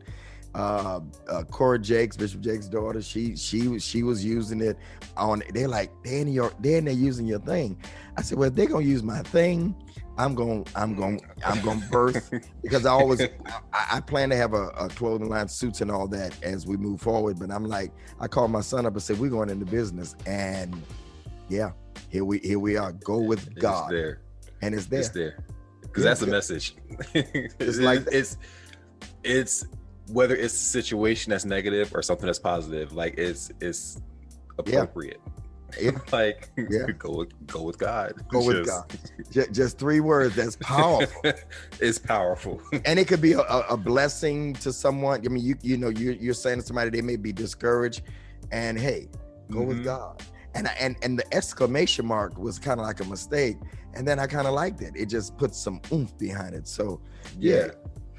Uh, 0.54 1.00
uh 1.28 1.44
Cora 1.44 1.78
Jakes, 1.78 2.16
Bishop 2.16 2.40
Jakes' 2.40 2.66
daughter, 2.66 3.00
she 3.00 3.36
she 3.36 3.68
was 3.68 3.84
she 3.84 4.02
was 4.02 4.24
using 4.24 4.60
it 4.60 4.76
on 5.16 5.42
they're 5.54 5.68
like, 5.68 5.92
they're 6.02 6.22
in 6.22 6.50
they're 6.60 6.90
using 6.90 7.26
your 7.26 7.38
thing. 7.40 7.80
I 8.16 8.22
said, 8.22 8.38
Well, 8.38 8.48
if 8.48 8.54
they're 8.54 8.66
gonna 8.66 8.84
use 8.84 9.02
my 9.02 9.22
thing, 9.22 9.74
I'm 10.20 10.34
gonna 10.34 10.64
I'm 10.74 10.94
gonna 10.94 11.18
I'm 11.44 11.60
gonna 11.62 11.86
birth 11.90 12.30
because 12.62 12.84
I 12.84 12.90
always 12.90 13.22
I, 13.22 13.86
I 13.92 14.00
plan 14.00 14.28
to 14.30 14.36
have 14.36 14.52
a, 14.52 14.66
a 14.68 14.88
clothing 14.88 15.30
line, 15.30 15.48
suits 15.48 15.80
and 15.80 15.90
all 15.90 16.06
that 16.08 16.34
as 16.42 16.66
we 16.66 16.76
move 16.76 17.00
forward. 17.00 17.38
But 17.38 17.50
I'm 17.50 17.64
like, 17.64 17.92
I 18.20 18.28
called 18.28 18.50
my 18.50 18.60
son 18.60 18.84
up 18.84 18.92
and 18.92 19.02
said, 19.02 19.18
We're 19.18 19.30
going 19.30 19.48
into 19.48 19.64
business. 19.64 20.16
And 20.26 20.82
yeah, 21.48 21.72
here 22.10 22.24
we 22.24 22.38
here 22.40 22.58
we 22.58 22.76
are. 22.76 22.92
Go 22.92 23.18
with 23.18 23.46
it's 23.46 23.56
God. 23.60 23.90
there. 23.90 24.20
And 24.62 24.74
it's 24.74 24.86
there. 24.86 25.00
It's 25.00 25.08
there. 25.08 25.44
Because 25.80 26.04
that's 26.04 26.22
a 26.22 26.26
message. 26.26 26.76
it's, 27.14 27.78
like 27.78 28.06
it's 28.12 28.36
it's 29.24 29.64
whether 30.12 30.34
it's 30.36 30.54
a 30.54 30.56
situation 30.56 31.30
that's 31.30 31.44
negative 31.44 31.94
or 31.94 32.02
something 32.02 32.26
that's 32.26 32.38
positive. 32.38 32.92
Like 32.92 33.14
it's 33.18 33.50
it's 33.60 34.00
appropriate. 34.58 35.20
Yeah. 35.80 35.92
like 36.12 36.50
Yeah. 36.56 36.86
go 36.98 37.18
with 37.18 37.46
go 37.46 37.62
with 37.62 37.78
God. 37.78 38.14
Go 38.28 38.44
with 38.44 38.64
Just- 38.66 38.68
God. 38.68 38.98
Ju- 39.30 39.46
just 39.52 39.78
three 39.78 40.00
words 40.00 40.34
that's 40.34 40.56
powerful 40.56 41.22
it's 41.80 41.98
powerful. 41.98 42.60
and 42.84 42.98
it 42.98 43.06
could 43.06 43.20
be 43.20 43.32
a, 43.34 43.40
a 43.40 43.60
a 43.70 43.76
blessing 43.76 44.54
to 44.54 44.72
someone 44.72 45.24
i 45.24 45.28
mean 45.28 45.44
you 45.44 45.54
you 45.62 45.76
know 45.76 45.88
you, 45.88 46.12
you're 46.20 46.34
saying 46.34 46.58
to 46.58 46.66
somebody 46.66 46.90
they 46.90 47.00
may 47.00 47.14
be 47.16 47.32
discouraged 47.32 48.02
and 48.50 48.76
hey 48.78 49.08
go 49.52 49.62
with 49.62 49.78
Mhm. 49.78 49.84
god 49.84 50.22
and 50.54 50.66
I- 50.66 50.76
and 50.80 50.96
and 51.02 51.16
the 51.16 51.32
exclamation 51.34 52.04
mark 52.06 52.36
was 52.36 52.58
kind 52.58 52.80
of 52.80 52.86
like 52.86 52.98
a 53.00 53.04
mistake 53.04 53.56
and 53.94 54.06
then 54.08 54.18
i 54.18 54.26
kind 54.26 54.48
of 54.48 54.54
liked 54.54 54.80
it 54.82 54.92
it 54.96 55.06
just 55.06 55.36
put 55.38 55.54
some 55.54 55.80
oomph 55.92 56.16
behind 56.18 56.56
it 56.56 56.66
so 56.66 57.00
Yeah. 57.38 57.68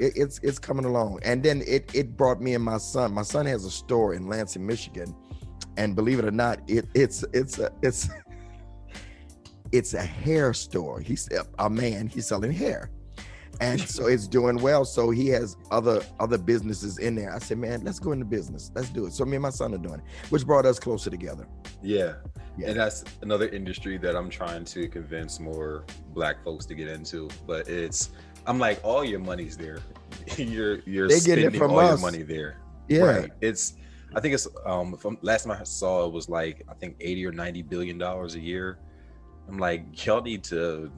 It, 0.01 0.13
it's 0.15 0.39
it's 0.43 0.59
coming 0.59 0.85
along. 0.85 1.19
And 1.23 1.43
then 1.43 1.61
it 1.65 1.89
it 1.93 2.17
brought 2.17 2.41
me 2.41 2.55
and 2.55 2.63
my 2.63 2.77
son 2.77 3.13
my 3.13 3.21
son 3.21 3.45
has 3.45 3.63
a 3.65 3.71
store 3.71 4.13
in 4.15 4.27
lansing 4.27 4.65
michigan. 4.65 5.15
And 5.77 5.95
believe 5.95 6.19
it 6.19 6.25
or 6.25 6.31
not 6.31 6.59
it 6.67 6.85
it's 6.93 7.23
it's 7.33 7.59
a 7.59 7.71
it's 7.81 8.09
it's 9.71 9.93
a 9.93 10.01
hair 10.03 10.53
store. 10.53 10.99
He's 10.99 11.29
a- 11.31 11.45
a 11.59 11.69
man 11.69 12.07
he's 12.07 12.27
selling 12.27 12.51
hair. 12.51 12.89
And 13.61 13.79
so 13.95 14.07
it's 14.07 14.27
doing 14.27 14.57
well. 14.57 14.83
So 14.85 15.11
he 15.11 15.27
has 15.29 15.55
other 15.69 16.01
other 16.19 16.37
businesses 16.39 16.97
in 16.97 17.15
there. 17.15 17.33
I 17.33 17.37
said 17.39 17.59
man 17.59 17.83
let's 17.83 17.99
go 17.99 18.11
into 18.11 18.25
business. 18.25 18.71
Let's 18.75 18.89
do 18.89 19.05
it. 19.05 19.13
So 19.13 19.23
me 19.23 19.35
and 19.35 19.43
my 19.43 19.51
son 19.51 19.73
are 19.73 19.77
doing 19.77 19.99
it 19.99 20.05
which 20.29 20.45
brought 20.45 20.65
us 20.65 20.79
closer 20.79 21.09
together. 21.11 21.47
Yeah. 21.81 22.15
Yeah. 22.57 22.71
And 22.71 22.79
that's 22.79 23.05
another 23.21 23.47
industry 23.47 23.97
that 23.99 24.15
I'm 24.15 24.29
trying 24.29 24.65
to 24.65 24.87
convince 24.89 25.39
more 25.39 25.85
black 26.13 26.43
folks 26.43 26.65
to 26.65 26.75
get 26.75 26.89
into. 26.89 27.29
But 27.47 27.69
it's 27.69 28.09
I'm 28.47 28.59
like, 28.59 28.79
all 28.83 29.03
your 29.03 29.19
money's 29.19 29.57
there. 29.57 29.79
you're 30.37 30.79
you're 30.85 31.07
They 31.07 31.19
spending 31.19 31.51
from 31.51 31.71
all 31.71 31.79
us. 31.79 31.89
your 31.89 32.11
money 32.11 32.23
there. 32.23 32.57
yeah 32.87 33.01
Right. 33.03 33.31
It's 33.41 33.73
I 34.15 34.19
think 34.19 34.33
it's 34.33 34.47
um 34.65 34.97
from 34.97 35.17
last 35.21 35.45
time 35.45 35.57
I 35.59 35.63
saw 35.63 36.05
it 36.05 36.11
was 36.13 36.27
like 36.29 36.63
I 36.69 36.73
think 36.73 36.95
80 36.99 37.25
or 37.27 37.31
90 37.31 37.61
billion 37.63 37.97
dollars 37.97 38.35
a 38.35 38.39
year. 38.39 38.79
I'm 39.47 39.57
like, 39.57 40.05
y'all 40.05 40.21
need 40.21 40.43
to 40.45 40.91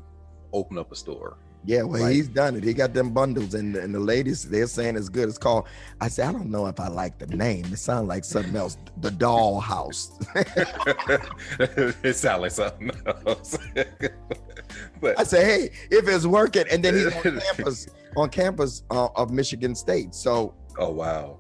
open 0.52 0.78
up 0.78 0.92
a 0.92 0.96
store. 0.96 1.38
Yeah, 1.66 1.84
well, 1.84 2.02
Like- 2.02 2.14
he's 2.14 2.28
done 2.28 2.56
it. 2.58 2.64
He 2.64 2.74
got 2.74 2.94
them 2.94 3.12
bundles, 3.14 3.54
and, 3.54 3.76
and 3.78 3.96
the 3.96 4.00
ladies 4.00 4.44
they're 4.44 4.68
saying 4.68 4.98
it's 4.98 5.08
good. 5.10 5.30
It's 5.30 5.38
called. 5.38 5.66
I 6.02 6.10
said 6.10 6.28
I 6.28 6.32
don't 6.34 6.50
know 6.52 6.68
if 6.68 6.80
I 6.80 6.90
like 6.90 7.18
the 7.20 7.28
name. 7.28 7.66
It 7.72 7.78
sounds 7.80 8.08
like 8.08 8.26
something 8.26 8.56
else. 8.56 8.78
The 8.98 9.12
Doll 9.12 9.60
House. 9.62 10.12
it 10.36 12.16
sounds 12.16 12.42
like 12.42 12.52
something 12.52 12.92
else. 13.26 13.58
but 15.02 15.20
I 15.20 15.24
say, 15.24 15.46
hey, 15.46 15.70
if 15.90 16.08
it's 16.08 16.26
working, 16.26 16.66
and 16.70 16.84
then 16.84 16.96
he's 16.96 17.06
on 17.16 17.22
campus 17.56 17.88
on 18.18 18.30
campus 18.30 18.84
uh, 18.92 19.08
of 19.16 19.32
Michigan 19.32 19.74
State. 19.76 20.14
So 20.14 20.54
oh 20.78 20.92
wow. 20.92 21.38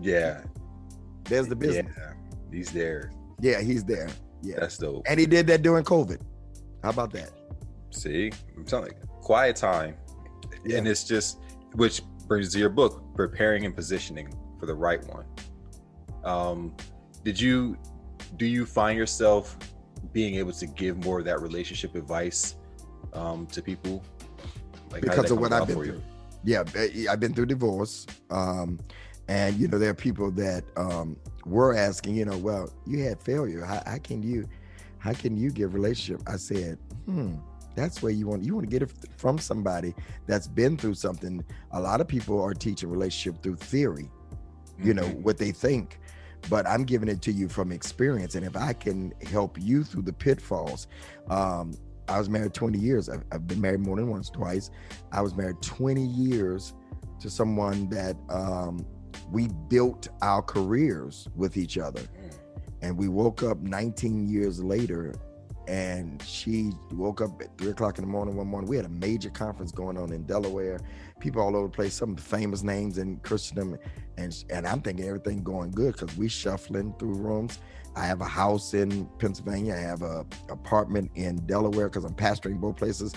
Yeah. 0.00 0.42
there's 1.24 1.48
the 1.48 1.56
business. 1.56 1.94
Yeah. 1.96 2.12
He's 2.50 2.70
there. 2.70 3.10
Yeah, 3.40 3.60
he's 3.60 3.84
there. 3.84 4.08
Yeah, 4.42 4.56
That's 4.60 4.76
dope. 4.78 5.04
and 5.08 5.18
he 5.18 5.26
did 5.26 5.46
that 5.46 5.62
during 5.62 5.84
COVID. 5.84 6.20
How 6.82 6.90
about 6.90 7.12
that? 7.12 7.30
See, 7.90 8.32
I'm 8.56 8.64
telling 8.64 8.90
you, 8.92 9.08
quiet 9.22 9.56
time. 9.56 9.96
Yeah. 10.64 10.78
And 10.78 10.88
it's 10.88 11.04
just, 11.04 11.38
which 11.74 12.02
brings 12.26 12.52
to 12.52 12.58
your 12.58 12.68
book, 12.68 13.02
preparing 13.14 13.64
and 13.64 13.74
positioning 13.74 14.32
for 14.58 14.66
the 14.66 14.74
right 14.74 15.02
one. 15.08 15.24
Um, 16.24 16.74
did 17.24 17.40
you 17.40 17.76
do 18.36 18.46
you 18.46 18.64
find 18.64 18.96
yourself 18.96 19.56
being 20.12 20.36
able 20.36 20.52
to 20.52 20.66
give 20.66 21.04
more 21.04 21.18
of 21.18 21.24
that 21.26 21.40
relationship 21.40 21.94
advice 21.94 22.56
um, 23.12 23.46
to 23.48 23.62
people? 23.62 24.02
Like 24.90 25.02
because 25.02 25.30
of 25.30 25.38
what 25.38 25.52
I've 25.52 25.66
been 25.66 25.76
through. 25.76 26.02
Yeah, 26.44 26.64
I've 27.10 27.20
been 27.20 27.34
through 27.34 27.46
divorce. 27.46 28.06
Um, 28.30 28.80
and 29.28 29.56
you 29.58 29.68
know, 29.68 29.78
there 29.78 29.90
are 29.90 29.94
people 29.94 30.30
that 30.32 30.64
um, 30.76 31.16
were 31.44 31.74
asking, 31.74 32.16
you 32.16 32.24
know, 32.24 32.36
well, 32.38 32.72
you 32.86 33.04
had 33.04 33.20
failure. 33.20 33.64
How, 33.64 33.82
how 33.86 33.98
can 33.98 34.22
you 34.22 34.48
how 34.98 35.12
can 35.12 35.36
you 35.36 35.50
give 35.50 35.74
relationship? 35.74 36.22
I 36.26 36.36
said, 36.36 36.78
hmm, 37.06 37.34
that's 37.74 38.02
where 38.02 38.12
you 38.12 38.26
want 38.26 38.44
you 38.44 38.54
want 38.54 38.68
to 38.68 38.70
get 38.70 38.82
it 38.82 38.92
from 39.16 39.38
somebody 39.38 39.94
that's 40.26 40.46
been 40.46 40.76
through 40.76 40.94
something. 40.94 41.44
A 41.72 41.80
lot 41.80 42.00
of 42.00 42.08
people 42.08 42.40
are 42.42 42.54
teaching 42.54 42.90
relationship 42.90 43.42
through 43.42 43.56
theory, 43.56 44.10
you 44.78 44.94
know, 44.94 45.04
mm-hmm. 45.04 45.22
what 45.22 45.38
they 45.38 45.52
think 45.52 45.98
but 46.48 46.66
I'm 46.66 46.84
giving 46.84 47.08
it 47.08 47.22
to 47.22 47.32
you 47.32 47.48
from 47.48 47.72
experience. 47.72 48.34
And 48.34 48.44
if 48.44 48.56
I 48.56 48.72
can 48.72 49.12
help 49.30 49.60
you 49.60 49.84
through 49.84 50.02
the 50.02 50.12
pitfalls, 50.12 50.88
um, 51.30 51.72
I 52.08 52.18
was 52.18 52.28
married 52.28 52.52
20 52.52 52.78
years. 52.78 53.08
I've, 53.08 53.24
I've, 53.30 53.46
been 53.46 53.60
married 53.60 53.80
more 53.80 53.96
than 53.96 54.08
once, 54.08 54.28
twice. 54.28 54.70
I 55.12 55.22
was 55.22 55.34
married 55.34 55.62
20 55.62 56.04
years 56.04 56.74
to 57.20 57.30
someone 57.30 57.88
that 57.90 58.16
um, 58.28 58.84
we 59.30 59.48
built 59.68 60.08
our 60.20 60.42
careers 60.42 61.28
with 61.36 61.56
each 61.56 61.78
other. 61.78 62.00
Mm. 62.00 62.38
And 62.82 62.98
we 62.98 63.08
woke 63.08 63.42
up 63.44 63.60
19 63.60 64.28
years 64.28 64.62
later 64.62 65.14
and 65.68 66.20
she 66.22 66.72
woke 66.92 67.20
up 67.20 67.40
at 67.40 67.56
three 67.56 67.70
o'clock 67.70 67.98
in 67.98 68.04
the 68.04 68.10
morning 68.10 68.36
one 68.36 68.48
morning. 68.48 68.68
We 68.68 68.76
had 68.76 68.86
a 68.86 68.90
major 68.90 69.30
conference 69.30 69.70
going 69.70 69.96
on 69.96 70.12
in 70.12 70.24
Delaware, 70.24 70.80
people 71.20 71.42
all 71.42 71.54
over 71.54 71.68
the 71.68 71.72
place, 71.72 71.94
some 71.94 72.16
famous 72.16 72.62
names 72.62 72.98
in 72.98 73.18
Christendom, 73.18 73.78
and 74.16 74.44
and 74.50 74.66
I'm 74.66 74.80
thinking 74.80 75.06
everything 75.06 75.42
going 75.42 75.70
good 75.70 75.92
because 75.92 76.16
we 76.16 76.28
shuffling 76.28 76.94
through 76.98 77.14
rooms. 77.14 77.58
I 77.94 78.06
have 78.06 78.20
a 78.20 78.26
house 78.26 78.74
in 78.74 79.06
Pennsylvania. 79.18 79.74
I 79.74 79.80
have 79.80 80.02
a 80.02 80.26
apartment 80.48 81.10
in 81.14 81.36
Delaware 81.46 81.88
because 81.88 82.04
I'm 82.04 82.14
pastoring 82.14 82.58
both 82.60 82.76
places, 82.76 83.14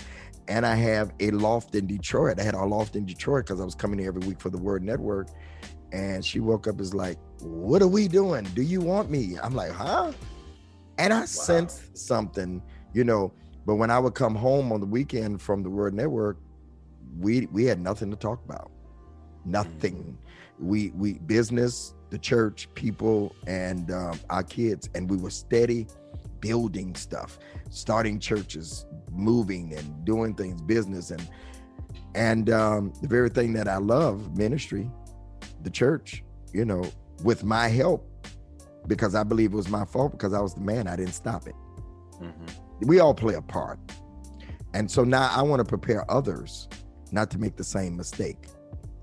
and 0.48 0.64
I 0.64 0.74
have 0.76 1.12
a 1.20 1.30
loft 1.32 1.74
in 1.74 1.86
Detroit. 1.86 2.38
I 2.38 2.44
had 2.44 2.54
a 2.54 2.64
loft 2.64 2.94
in 2.94 3.06
Detroit 3.06 3.46
because 3.46 3.60
I 3.60 3.64
was 3.64 3.74
coming 3.74 3.98
here 3.98 4.08
every 4.08 4.26
week 4.26 4.40
for 4.40 4.50
the 4.50 4.58
Word 4.58 4.82
Network. 4.82 5.28
And 5.92 6.24
she 6.24 6.40
woke 6.40 6.66
up 6.66 6.80
is 6.80 6.94
like, 6.94 7.16
"What 7.40 7.80
are 7.80 7.88
we 7.88 8.08
doing? 8.08 8.44
Do 8.54 8.62
you 8.62 8.80
want 8.80 9.10
me?" 9.10 9.36
I'm 9.42 9.54
like, 9.54 9.70
"Huh?" 9.70 10.12
And 10.98 11.12
I 11.12 11.20
wow. 11.20 11.26
sensed 11.26 11.96
something, 11.96 12.62
you 12.92 13.04
know. 13.04 13.32
But 13.64 13.76
when 13.76 13.90
I 13.90 13.98
would 13.98 14.14
come 14.14 14.34
home 14.34 14.72
on 14.72 14.80
the 14.80 14.86
weekend 14.86 15.42
from 15.42 15.62
the 15.62 15.70
Word 15.70 15.94
Network, 15.94 16.38
we 17.18 17.46
we 17.46 17.64
had 17.64 17.80
nothing 17.80 18.10
to 18.10 18.16
talk 18.16 18.44
about. 18.44 18.70
Nothing. 19.44 20.18
Mm. 20.60 20.64
We 20.64 20.90
we 20.90 21.14
business, 21.14 21.94
the 22.10 22.18
church, 22.18 22.68
people, 22.74 23.34
and 23.46 23.90
um, 23.90 24.18
our 24.30 24.42
kids, 24.42 24.88
and 24.94 25.10
we 25.10 25.16
were 25.16 25.30
steady 25.30 25.86
building 26.40 26.94
stuff, 26.94 27.38
starting 27.70 28.20
churches, 28.20 28.86
moving 29.10 29.74
and 29.74 30.04
doing 30.04 30.34
things, 30.34 30.62
business, 30.62 31.10
and 31.10 31.28
and 32.14 32.50
um, 32.50 32.92
the 33.02 33.08
very 33.08 33.28
thing 33.28 33.52
that 33.54 33.68
I 33.68 33.76
love, 33.76 34.36
ministry, 34.36 34.90
the 35.62 35.70
church, 35.70 36.24
you 36.52 36.64
know, 36.64 36.84
with 37.24 37.44
my 37.44 37.68
help, 37.68 38.08
because 38.86 39.14
I 39.14 39.22
believe 39.22 39.52
it 39.52 39.56
was 39.56 39.68
my 39.68 39.84
fault 39.84 40.12
because 40.12 40.32
I 40.32 40.40
was 40.40 40.54
the 40.54 40.60
man. 40.60 40.86
I 40.86 40.96
didn't 40.96 41.14
stop 41.14 41.46
it. 41.46 41.54
Mm-hmm. 42.20 42.86
We 42.86 43.00
all 43.00 43.14
play 43.14 43.34
a 43.34 43.42
part. 43.42 43.78
And 44.74 44.90
so 44.90 45.04
now 45.04 45.30
I 45.34 45.42
want 45.42 45.60
to 45.60 45.64
prepare 45.64 46.08
others 46.10 46.68
not 47.12 47.30
to 47.30 47.38
make 47.38 47.56
the 47.56 47.64
same 47.64 47.96
mistake, 47.96 48.48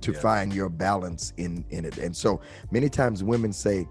to 0.01 0.11
yeah. 0.11 0.19
find 0.19 0.53
your 0.53 0.69
balance 0.69 1.33
in 1.37 1.65
in 1.69 1.85
it. 1.85 1.97
And 1.97 2.15
so 2.15 2.41
many 2.71 2.89
times 2.89 3.23
women 3.23 3.53
say, 3.53 3.87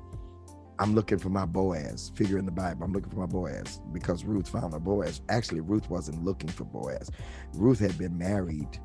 I'm 0.79 0.95
looking 0.95 1.19
for 1.19 1.29
my 1.29 1.47
Boaz, 1.47 2.13
figure 2.15 2.39
in 2.39 2.45
the 2.45 2.53
Bible. 2.53 2.85
I'm 2.85 2.93
looking 2.93 3.11
for 3.11 3.21
my 3.21 3.27
Boaz 3.27 3.81
because 3.93 4.25
Ruth 4.25 4.49
found 4.49 4.73
her 4.73 4.81
Boaz. 4.81 5.21
Actually, 5.29 5.61
Ruth 5.61 5.89
wasn't 5.91 6.25
looking 6.25 6.51
for 6.51 6.65
Boaz. 6.65 7.11
Ruth 7.55 7.79
had 7.79 7.97
been 7.99 8.17
married 8.17 8.79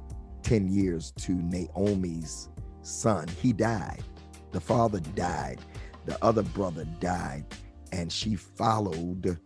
10 0.44 0.68
years 0.68 1.12
to 1.18 1.34
Naomi's 1.34 2.50
son. 2.82 3.28
He 3.42 3.54
died. 3.54 4.04
The 4.52 4.62
father 4.62 5.00
died 5.00 5.60
the 6.08 6.18
other 6.24 6.42
brother 6.42 6.86
died 7.00 7.46
and 7.92 8.12
she 8.12 8.36
followed 8.36 9.38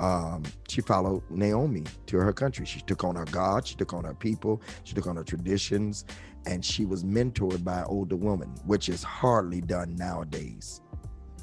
um, 0.00 0.44
she 0.68 0.80
followed 0.80 1.22
Naomi 1.28 1.82
to 2.06 2.18
her 2.18 2.32
country. 2.32 2.64
She 2.64 2.80
took 2.82 3.02
on 3.02 3.16
her 3.16 3.24
God, 3.24 3.66
she 3.66 3.74
took 3.74 3.92
on 3.92 4.04
her 4.04 4.14
people, 4.14 4.62
she 4.84 4.94
took 4.94 5.08
on 5.08 5.16
her 5.16 5.24
traditions, 5.24 6.04
and 6.46 6.64
she 6.64 6.84
was 6.84 7.02
mentored 7.02 7.64
by 7.64 7.80
an 7.80 7.86
older 7.88 8.14
woman, 8.14 8.48
which 8.64 8.88
is 8.88 9.02
hardly 9.02 9.60
done 9.60 9.96
nowadays. 9.96 10.82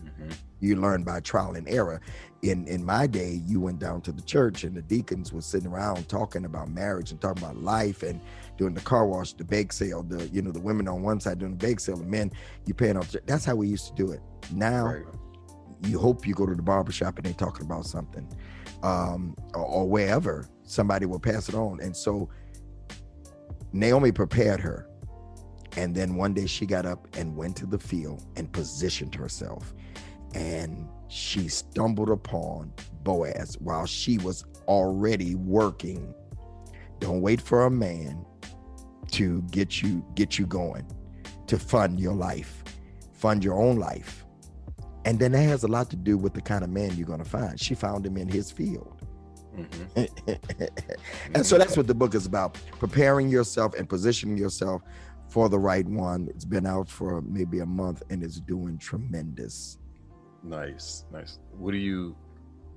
Mm-hmm. 0.02 0.32
You 0.62 0.78
learn 0.78 1.04
by 1.04 1.20
trial 1.20 1.56
and 1.56 1.68
error. 1.68 2.00
In 2.44 2.66
in 2.68 2.86
my 2.86 3.08
day, 3.08 3.42
you 3.46 3.60
went 3.60 3.80
down 3.80 4.00
to 4.04 4.14
the 4.14 4.22
church 4.22 4.64
and 4.64 4.74
the 4.74 4.82
deacons 4.82 5.34
were 5.34 5.42
sitting 5.42 5.68
around 5.68 6.08
talking 6.08 6.46
about 6.46 6.70
marriage 6.70 7.12
and 7.12 7.20
talking 7.20 7.44
about 7.44 7.58
life 7.58 8.04
and 8.04 8.22
doing 8.58 8.74
the 8.74 8.82
car 8.82 9.06
wash, 9.08 9.34
the 9.34 9.44
bake 9.44 9.74
sale, 9.74 10.04
the 10.04 10.28
you 10.28 10.42
know 10.42 10.52
the 10.52 10.60
women 10.60 10.88
on 10.88 11.02
one 11.02 11.20
side 11.20 11.40
doing 11.40 11.58
the 11.58 11.68
bake 11.68 11.80
sale, 11.80 11.98
the 11.98 12.06
men 12.06 12.32
you 12.66 12.74
paying 12.74 12.98
off. 12.98 13.14
That's 13.26 13.46
how 13.46 13.56
we 13.56 13.68
used 13.68 13.88
to 13.88 13.94
do 13.96 14.12
it. 14.12 14.22
Now, 14.52 14.86
right. 14.86 15.04
you 15.84 16.00
hope 16.00 16.28
you 16.28 16.34
go 16.34 16.46
to 16.46 16.56
the 16.56 16.62
barbershop 16.62 17.18
and 17.18 17.26
they 17.26 17.34
talking 17.34 17.66
about 17.66 17.86
something, 17.86 18.28
um, 18.84 19.36
or, 19.54 19.66
or 19.66 19.90
wherever 19.90 20.48
somebody 20.64 21.06
will 21.06 21.20
pass 21.20 21.50
it 21.50 21.56
on. 21.56 21.80
And 21.82 21.96
so 21.96 22.30
Naomi 23.74 24.12
prepared 24.12 24.60
her. 24.62 24.88
And 25.78 25.94
then 25.94 26.16
one 26.16 26.34
day 26.34 26.46
she 26.46 26.66
got 26.66 26.86
up 26.86 27.08
and 27.18 27.36
went 27.36 27.58
to 27.58 27.66
the 27.66 27.78
field 27.78 28.26
and 28.38 28.52
positioned 28.52 29.14
herself. 29.14 29.74
And 30.34 30.88
she 31.10 31.50
stumbled 31.50 32.10
upon 32.10 32.72
Boaz 33.04 33.58
while 33.60 33.86
she 33.86 34.18
was 34.18 34.46
already 34.68 35.36
working. 35.36 36.14
Don't 37.06 37.22
wait 37.22 37.40
for 37.40 37.68
a 37.68 37.70
man 37.70 38.26
to 39.12 39.44
get 39.52 39.84
you 39.84 40.04
get 40.16 40.40
you 40.40 40.48
going, 40.48 40.88
to 41.46 41.60
fund 41.60 42.00
your 42.00 42.16
life, 42.16 42.64
fund 43.14 43.44
your 43.44 43.54
own 43.62 43.76
life. 43.78 44.26
And 45.06 45.20
then 45.20 45.34
that 45.34 45.44
has 45.44 45.62
a 45.62 45.68
lot 45.68 45.92
to 45.92 45.96
do 45.96 46.18
with 46.18 46.34
the 46.34 46.42
kind 46.42 46.64
of 46.64 46.72
man 46.72 46.96
you're 46.98 47.06
going 47.06 47.24
to 47.24 47.30
find. 47.30 47.60
She 47.60 47.76
found 47.76 48.08
him 48.08 48.18
in 48.18 48.28
his 48.28 48.50
field. 48.50 49.00
Mm-hmm. 49.56 50.64
and 51.36 51.46
so 51.46 51.60
that's 51.60 51.78
what 51.78 51.86
the 51.86 51.94
book 51.94 52.16
is 52.16 52.26
about 52.26 52.58
preparing 52.80 53.30
yourself 53.30 53.76
and 53.76 53.88
positioning 53.88 54.36
yourself 54.36 54.82
for 55.30 55.48
the 55.48 55.60
right 55.60 55.86
one. 55.86 56.28
It's 56.32 56.44
been 56.44 56.66
out 56.66 56.90
for 56.90 57.22
maybe 57.22 57.60
a 57.60 57.68
month 57.68 58.02
and 58.10 58.24
it's 58.24 58.40
doing 58.40 58.80
tremendous. 58.80 59.78
Nice, 60.42 61.06
nice. 61.14 61.38
What 61.52 61.70
do 61.70 61.78
you 61.78 62.16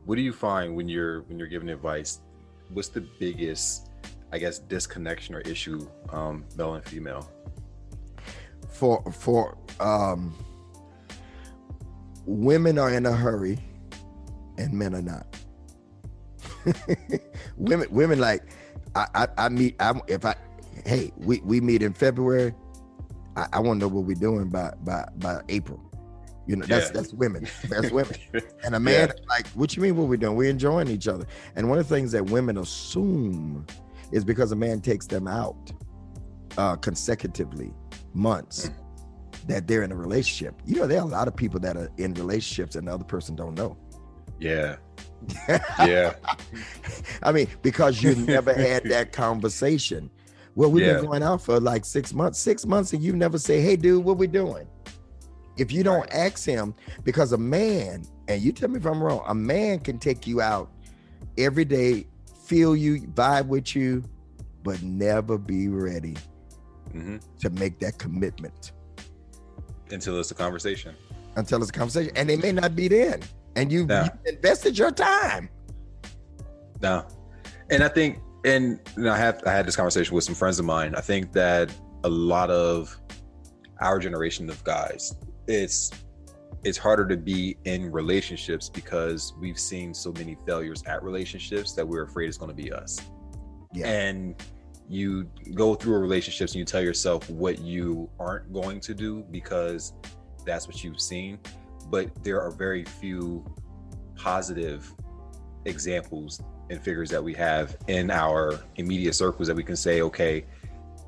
what 0.05 0.17
do 0.17 0.21
you 0.21 0.35
find 0.35 0.77
when 0.77 0.87
you're 0.87 1.23
when 1.23 1.39
you're 1.39 1.49
giving 1.49 1.71
advice? 1.71 2.21
What's 2.69 2.89
the 2.89 3.07
biggest, 3.19 3.88
I 4.33 4.39
guess, 4.39 4.59
disconnection 4.59 5.35
or 5.35 5.41
issue, 5.41 5.89
um, 6.11 6.45
male 6.57 6.75
and 6.75 6.85
female? 6.85 7.31
For 8.69 9.03
for 9.13 9.57
um 9.81 10.35
women 12.27 12.79
are 12.79 12.91
in 12.91 13.07
a 13.07 13.13
hurry 13.13 13.59
and 14.59 14.73
men 14.73 14.95
are 14.95 15.03
not. 15.03 15.27
women, 17.57 17.89
women 17.91 18.19
like 18.19 18.43
I, 18.95 19.07
I, 19.15 19.29
I 19.39 19.49
meet. 19.49 19.77
I, 19.81 20.01
if 20.09 20.25
I, 20.25 20.35
hey, 20.85 21.13
we, 21.17 21.41
we 21.45 21.61
meet 21.61 21.83
in 21.83 21.93
February. 21.93 22.55
I, 23.37 23.47
I 23.55 23.61
want 23.61 23.81
to 23.81 23.87
know 23.87 23.95
what 23.95 24.05
we're 24.05 24.15
doing 24.15 24.49
by 24.49 24.73
by 24.85 25.07
by 25.19 25.41
April. 25.49 25.81
You 26.47 26.57
know, 26.57 26.67
that's 26.67 26.87
yeah. 26.87 26.93
that's 26.93 27.13
women. 27.13 27.47
That's 27.69 27.91
women. 27.91 28.15
And 28.65 28.75
a 28.75 28.81
man 28.81 29.09
yeah. 29.09 29.25
like, 29.29 29.47
what 29.49 29.77
you 29.77 29.83
mean? 29.83 29.97
What 29.97 30.09
we're 30.09 30.17
doing? 30.17 30.37
We're 30.37 30.51
enjoying 30.51 30.89
each 30.89 31.07
other. 31.07 31.27
And 31.57 31.69
one 31.69 31.79
of 31.79 31.89
the 31.89 31.95
things 31.95 32.13
that 32.13 32.25
women 32.27 32.59
assume 32.59 33.67
is 34.13 34.25
because 34.25 34.53
a 34.53 34.57
man 34.57 34.81
takes 34.81 35.07
them 35.07 35.27
out 35.27 35.73
uh, 36.57 36.77
consecutively 36.77 37.73
months. 38.15 38.69
Mm 38.69 38.75
that 39.49 39.67
they're 39.67 39.83
in 39.83 39.91
a 39.91 39.97
relationship. 39.97 40.61
You 40.65 40.77
know, 40.77 40.87
there 40.87 41.01
are 41.01 41.07
a 41.07 41.11
lot 41.11 41.27
of 41.27 41.35
people 41.35 41.59
that 41.61 41.77
are 41.77 41.91
in 41.97 42.15
relationships 42.15 42.77
and 42.77 42.87
the 42.87 42.93
other 42.93 43.05
person 43.05 43.35
don't 43.35 43.55
know. 43.55 43.77
Yeah. 44.39 44.77
yeah. 45.81 46.15
I 47.23 47.33
mean, 47.33 47.49
because 47.63 48.03
you 48.03 48.15
never 48.15 48.53
had 48.53 48.85
that 48.85 49.13
conversation. 49.13 50.11
Well, 50.55 50.71
we've 50.71 50.85
yeah. 50.85 50.95
been 50.95 51.07
going 51.07 51.23
out 51.23 51.43
for 51.43 51.59
like 51.59 51.85
six 51.85 52.13
months, 52.13 52.39
six 52.39 52.67
months, 52.67 52.93
and 52.93 53.03
you 53.03 53.17
never 53.17 53.39
say, 53.39 53.61
Hey, 53.61 53.77
dude, 53.77 54.05
what 54.05 54.19
we 54.19 54.27
doing? 54.27 54.67
If 55.57 55.73
you 55.73 55.83
don't 55.83 56.01
right. 56.01 56.13
ask 56.13 56.45
him, 56.45 56.75
because 57.03 57.33
a 57.33 57.39
man, 57.39 58.05
and 58.29 58.41
you 58.41 58.53
tell 58.53 58.69
me 58.69 58.79
if 58.79 58.85
I'm 58.85 59.03
wrong, 59.03 59.25
a 59.27 59.35
man 59.35 59.81
can 59.81 59.99
take 59.99 60.27
you 60.27 60.41
out 60.41 60.71
every 61.37 61.65
day, 61.65 62.07
feel 62.49 62.75
you, 62.75 63.03
vibe 63.09 63.47
with 63.47 63.77
you, 63.77 64.03
but 64.63 64.83
never 64.83 65.37
be 65.37 65.69
ready 65.69 66.17
mm-hmm. 66.89 67.19
to 67.39 67.51
make 67.51 67.79
that 67.81 67.99
commitment 67.99 68.73
until 69.91 70.19
it's 70.19 70.31
a 70.31 70.35
conversation. 70.35 70.95
Until 71.37 71.61
it's 71.61 71.71
a 71.71 71.73
conversation, 71.73 72.11
and 72.17 72.29
they 72.29 72.37
may 72.37 72.53
not 72.53 72.75
be 72.75 72.89
then, 72.89 73.23
and 73.55 73.71
you, 73.71 73.87
no. 73.87 74.05
you 74.05 74.33
invested 74.33 74.77
your 74.77 74.91
time. 74.91 75.49
No, 76.81 77.07
and 77.71 77.85
I 77.85 77.89
think, 77.89 78.19
and 78.45 78.81
you 78.97 79.05
know, 79.05 79.13
I 79.13 79.19
have 79.19 79.43
I 79.47 79.53
had 79.53 79.67
this 79.67 79.77
conversation 79.77 80.15
with 80.15 80.25
some 80.25 80.35
friends 80.35 80.59
of 80.59 80.65
mine. 80.65 80.95
I 80.95 81.01
think 81.01 81.33
that 81.35 81.73
a 82.05 82.09
lot 82.09 82.51
of 82.51 82.99
our 83.81 83.99
generation 83.99 84.49
of 84.49 84.63
guys, 84.65 85.15
it's 85.47 85.93
it's 86.65 86.79
harder 86.79 87.07
to 87.07 87.17
be 87.17 87.57
in 87.65 87.91
relationships 87.91 88.69
because 88.69 89.35
we've 89.41 89.59
seen 89.59 89.95
so 89.95 90.13
many 90.13 90.37
failures 90.47 90.83
at 90.87 91.03
relationships 91.03 91.73
that 91.75 91.87
we're 91.87 92.03
afraid 92.03 92.29
it's 92.29 92.39
going 92.39 92.51
to 92.51 92.63
be 92.63 92.73
us. 92.73 92.99
Yeah. 93.73 93.89
And 93.89 94.35
you 94.89 95.31
go 95.55 95.75
through 95.75 95.99
relationships 95.99 96.53
and 96.53 96.59
you 96.59 96.65
tell 96.65 96.81
yourself 96.81 97.29
what 97.31 97.61
you 97.61 98.09
aren't 98.19 98.53
going 98.53 98.81
to 98.81 98.95
do 98.95 99.25
because 99.31 99.93
that's 100.45 100.67
what 100.67 100.83
you've 100.83 101.01
seen. 101.01 101.39
But 101.91 102.25
there 102.25 102.41
are 102.41 102.51
very 102.51 102.85
few 102.85 103.45
positive 104.17 104.93
examples 105.65 106.43
and 106.71 106.83
figures 106.83 107.11
that 107.11 107.23
we 107.23 107.35
have 107.35 107.77
in 107.87 108.11
our 108.11 108.61
immediate 108.77 109.15
circles 109.15 109.49
that 109.49 109.57
we 109.57 109.63
can 109.63 109.77
say, 109.77 110.03
okay, 110.03 110.45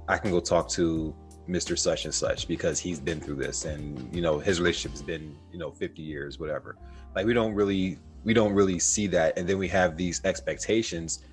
I 0.09 0.19
can 0.19 0.31
go 0.31 0.41
talk 0.41 0.69
to 0.71 1.15
Mr. 1.51 1.77
Such 1.77 2.05
and 2.05 2.15
Such 2.15 2.47
because 2.47 2.79
he's 2.79 3.01
been 3.01 3.21
through 3.21 3.37
this 3.37 3.65
and 3.65 4.15
you 4.15 4.23
know 4.23 4.39
his 4.39 4.61
relationship's 4.61 5.03
been, 5.03 5.37
you 5.53 5.59
know, 5.59 5.71
50 5.71 6.01
years, 6.01 6.39
whatever. 6.39 6.77
Like 7.15 7.27
we 7.27 7.35
don't 7.35 7.55
really 7.55 7.99
we 8.25 8.35
don't 8.35 8.53
really 8.53 8.79
see 8.79 9.07
that. 9.09 9.37
And 9.39 9.49
then 9.49 9.59
we 9.59 9.69
have 9.69 9.97
these 9.97 10.21
expectations 10.25 11.25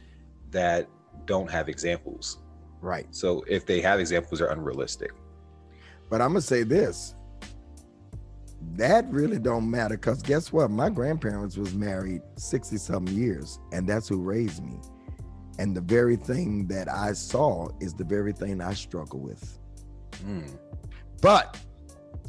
that 0.51 0.87
don't 1.25 1.49
have 1.51 1.69
examples. 1.69 2.39
Right. 2.81 3.07
So 3.11 3.43
if 3.47 3.65
they 3.65 3.81
have 3.81 3.99
examples, 3.99 4.39
they're 4.39 4.49
unrealistic. 4.49 5.11
But 6.09 6.21
I'm 6.21 6.29
gonna 6.29 6.41
say 6.41 6.63
this. 6.63 7.13
That 8.75 9.05
really 9.11 9.37
don't 9.37 9.69
matter 9.69 9.97
because 9.97 10.21
guess 10.23 10.51
what? 10.51 10.71
My 10.71 10.89
grandparents 10.89 11.57
was 11.57 11.75
married 11.75 12.21
60 12.37 12.77
something 12.77 13.15
years, 13.15 13.59
and 13.71 13.87
that's 13.87 14.07
who 14.07 14.21
raised 14.21 14.63
me. 14.63 14.79
And 15.59 15.75
the 15.75 15.81
very 15.81 16.15
thing 16.15 16.67
that 16.67 16.89
I 16.89 17.13
saw 17.13 17.69
is 17.79 17.93
the 17.93 18.03
very 18.03 18.33
thing 18.33 18.61
I 18.61 18.73
struggle 18.73 19.19
with. 19.19 19.59
Mm. 20.25 20.57
But 21.21 21.57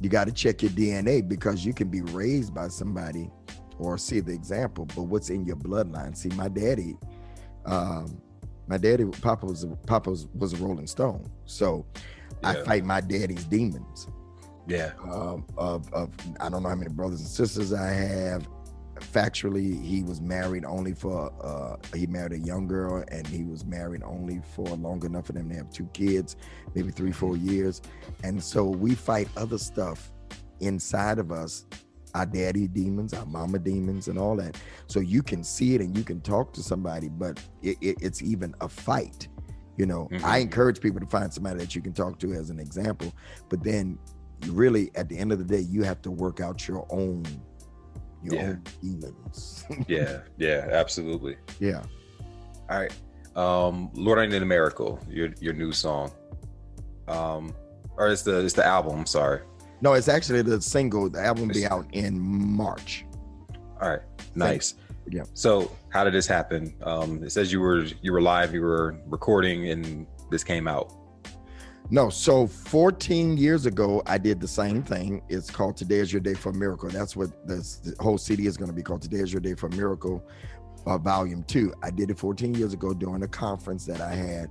you 0.00 0.08
got 0.08 0.26
to 0.26 0.32
check 0.32 0.62
your 0.62 0.70
DNA 0.70 1.26
because 1.26 1.64
you 1.64 1.72
can 1.72 1.88
be 1.88 2.02
raised 2.02 2.54
by 2.54 2.68
somebody 2.68 3.30
or 3.78 3.96
see 3.98 4.20
the 4.20 4.32
example, 4.32 4.86
but 4.86 5.02
what's 5.02 5.30
in 5.30 5.44
your 5.44 5.56
bloodline? 5.56 6.16
See, 6.16 6.30
my 6.30 6.48
daddy, 6.48 6.96
um, 7.64 8.20
my 8.66 8.76
daddy, 8.76 9.04
Papa 9.04 9.46
was 9.46 9.66
Papa 9.86 10.10
was, 10.10 10.26
was 10.34 10.52
a 10.52 10.56
Rolling 10.56 10.86
Stone, 10.86 11.24
so 11.46 11.86
yeah. 12.42 12.50
I 12.50 12.64
fight 12.64 12.84
my 12.84 13.00
daddy's 13.00 13.44
demons. 13.44 14.08
Yeah. 14.66 14.92
Um, 15.02 15.46
of 15.56 15.92
of 15.94 16.10
I 16.40 16.48
don't 16.48 16.62
know 16.62 16.68
how 16.68 16.74
many 16.74 16.90
brothers 16.90 17.20
and 17.20 17.28
sisters 17.28 17.72
I 17.72 17.88
have. 17.88 18.46
Factually, 19.00 19.82
he 19.82 20.02
was 20.02 20.20
married 20.20 20.64
only 20.64 20.92
for 20.92 21.32
uh 21.42 21.76
he 21.96 22.06
married 22.06 22.32
a 22.32 22.38
young 22.38 22.66
girl 22.66 23.04
and 23.10 23.26
he 23.26 23.44
was 23.44 23.64
married 23.64 24.02
only 24.02 24.40
for 24.54 24.66
long 24.76 25.04
enough 25.04 25.26
for 25.26 25.32
them 25.32 25.48
to 25.50 25.56
have 25.56 25.70
two 25.70 25.86
kids, 25.92 26.36
maybe 26.74 26.90
three, 26.90 27.12
four 27.12 27.34
mm-hmm. 27.34 27.48
years. 27.48 27.82
And 28.24 28.42
so 28.42 28.64
we 28.64 28.94
fight 28.94 29.28
other 29.36 29.58
stuff 29.58 30.12
inside 30.60 31.18
of 31.18 31.30
us 31.30 31.66
our 32.14 32.26
daddy 32.26 32.66
demons, 32.66 33.14
our 33.14 33.26
mama 33.26 33.58
demons, 33.58 34.08
and 34.08 34.18
all 34.18 34.36
that. 34.36 34.56
So 34.86 35.00
you 35.00 35.22
can 35.22 35.44
see 35.44 35.74
it 35.74 35.80
and 35.80 35.96
you 35.96 36.02
can 36.02 36.20
talk 36.20 36.52
to 36.54 36.62
somebody, 36.62 37.08
but 37.08 37.40
it, 37.62 37.76
it, 37.80 37.96
it's 38.00 38.22
even 38.22 38.54
a 38.60 38.68
fight. 38.68 39.28
You 39.76 39.86
know, 39.86 40.08
mm-hmm. 40.10 40.24
I 40.24 40.38
encourage 40.38 40.80
people 40.80 41.00
to 41.00 41.06
find 41.06 41.32
somebody 41.32 41.60
that 41.60 41.74
you 41.74 41.82
can 41.82 41.92
talk 41.92 42.18
to 42.20 42.32
as 42.32 42.50
an 42.50 42.58
example, 42.58 43.12
but 43.48 43.62
then 43.62 43.98
really 44.48 44.90
at 44.96 45.08
the 45.08 45.16
end 45.16 45.32
of 45.32 45.38
the 45.38 45.44
day, 45.44 45.60
you 45.60 45.82
have 45.84 46.02
to 46.02 46.10
work 46.10 46.40
out 46.40 46.66
your 46.66 46.86
own 46.90 47.24
your 48.22 48.34
yeah. 48.34 48.42
own 48.42 48.62
demons. 48.82 49.64
yeah, 49.88 50.20
yeah, 50.36 50.68
absolutely. 50.70 51.36
Yeah. 51.60 51.82
All 52.70 52.78
right. 52.78 52.92
Um, 53.36 53.90
Lord 53.94 54.18
I 54.18 54.26
Need 54.26 54.42
a 54.42 54.46
Miracle, 54.46 54.98
your 55.08 55.30
your 55.40 55.52
new 55.54 55.72
song. 55.72 56.10
Um, 57.06 57.54
or 57.96 58.08
it's 58.08 58.22
the 58.22 58.44
it's 58.44 58.54
the 58.54 58.66
album, 58.66 58.98
I'm 58.98 59.06
sorry. 59.06 59.42
No, 59.80 59.92
it's 59.92 60.08
actually 60.08 60.42
the 60.42 60.60
single. 60.60 61.08
The 61.08 61.24
album 61.24 61.48
will 61.48 61.54
be 61.54 61.66
out 61.66 61.86
in 61.92 62.18
March. 62.18 63.04
All 63.80 63.90
right, 63.90 64.02
nice. 64.34 64.74
Yeah. 65.10 65.22
So, 65.34 65.70
how 65.90 66.04
did 66.04 66.12
this 66.12 66.26
happen? 66.26 66.74
Um, 66.82 67.22
it 67.22 67.30
says 67.30 67.52
you 67.52 67.60
were 67.60 67.84
you 68.02 68.12
were 68.12 68.20
live, 68.20 68.52
you 68.52 68.62
were 68.62 68.96
recording, 69.06 69.70
and 69.70 70.06
this 70.30 70.42
came 70.42 70.66
out. 70.66 70.92
No, 71.90 72.10
so 72.10 72.46
14 72.46 73.38
years 73.38 73.64
ago, 73.64 74.02
I 74.04 74.18
did 74.18 74.40
the 74.40 74.48
same 74.48 74.82
thing. 74.82 75.22
It's 75.30 75.50
called 75.50 75.78
Today 75.78 76.00
is 76.00 76.12
Your 76.12 76.20
Day 76.20 76.34
for 76.34 76.50
a 76.50 76.54
Miracle. 76.54 76.90
That's 76.90 77.16
what 77.16 77.46
this, 77.48 77.76
the 77.76 77.94
whole 78.02 78.18
CD 78.18 78.46
is 78.46 78.58
going 78.58 78.68
to 78.68 78.74
be 78.74 78.82
called 78.82 79.00
Today 79.00 79.18
is 79.18 79.32
Your 79.32 79.40
Day 79.40 79.54
for 79.54 79.68
a 79.68 79.74
Miracle, 79.74 80.22
uh, 80.86 80.98
Volume 80.98 81.44
2. 81.44 81.72
I 81.82 81.90
did 81.90 82.10
it 82.10 82.18
14 82.18 82.54
years 82.54 82.74
ago 82.74 82.92
during 82.92 83.22
a 83.22 83.28
conference 83.28 83.86
that 83.86 84.02
I 84.02 84.14
had. 84.14 84.50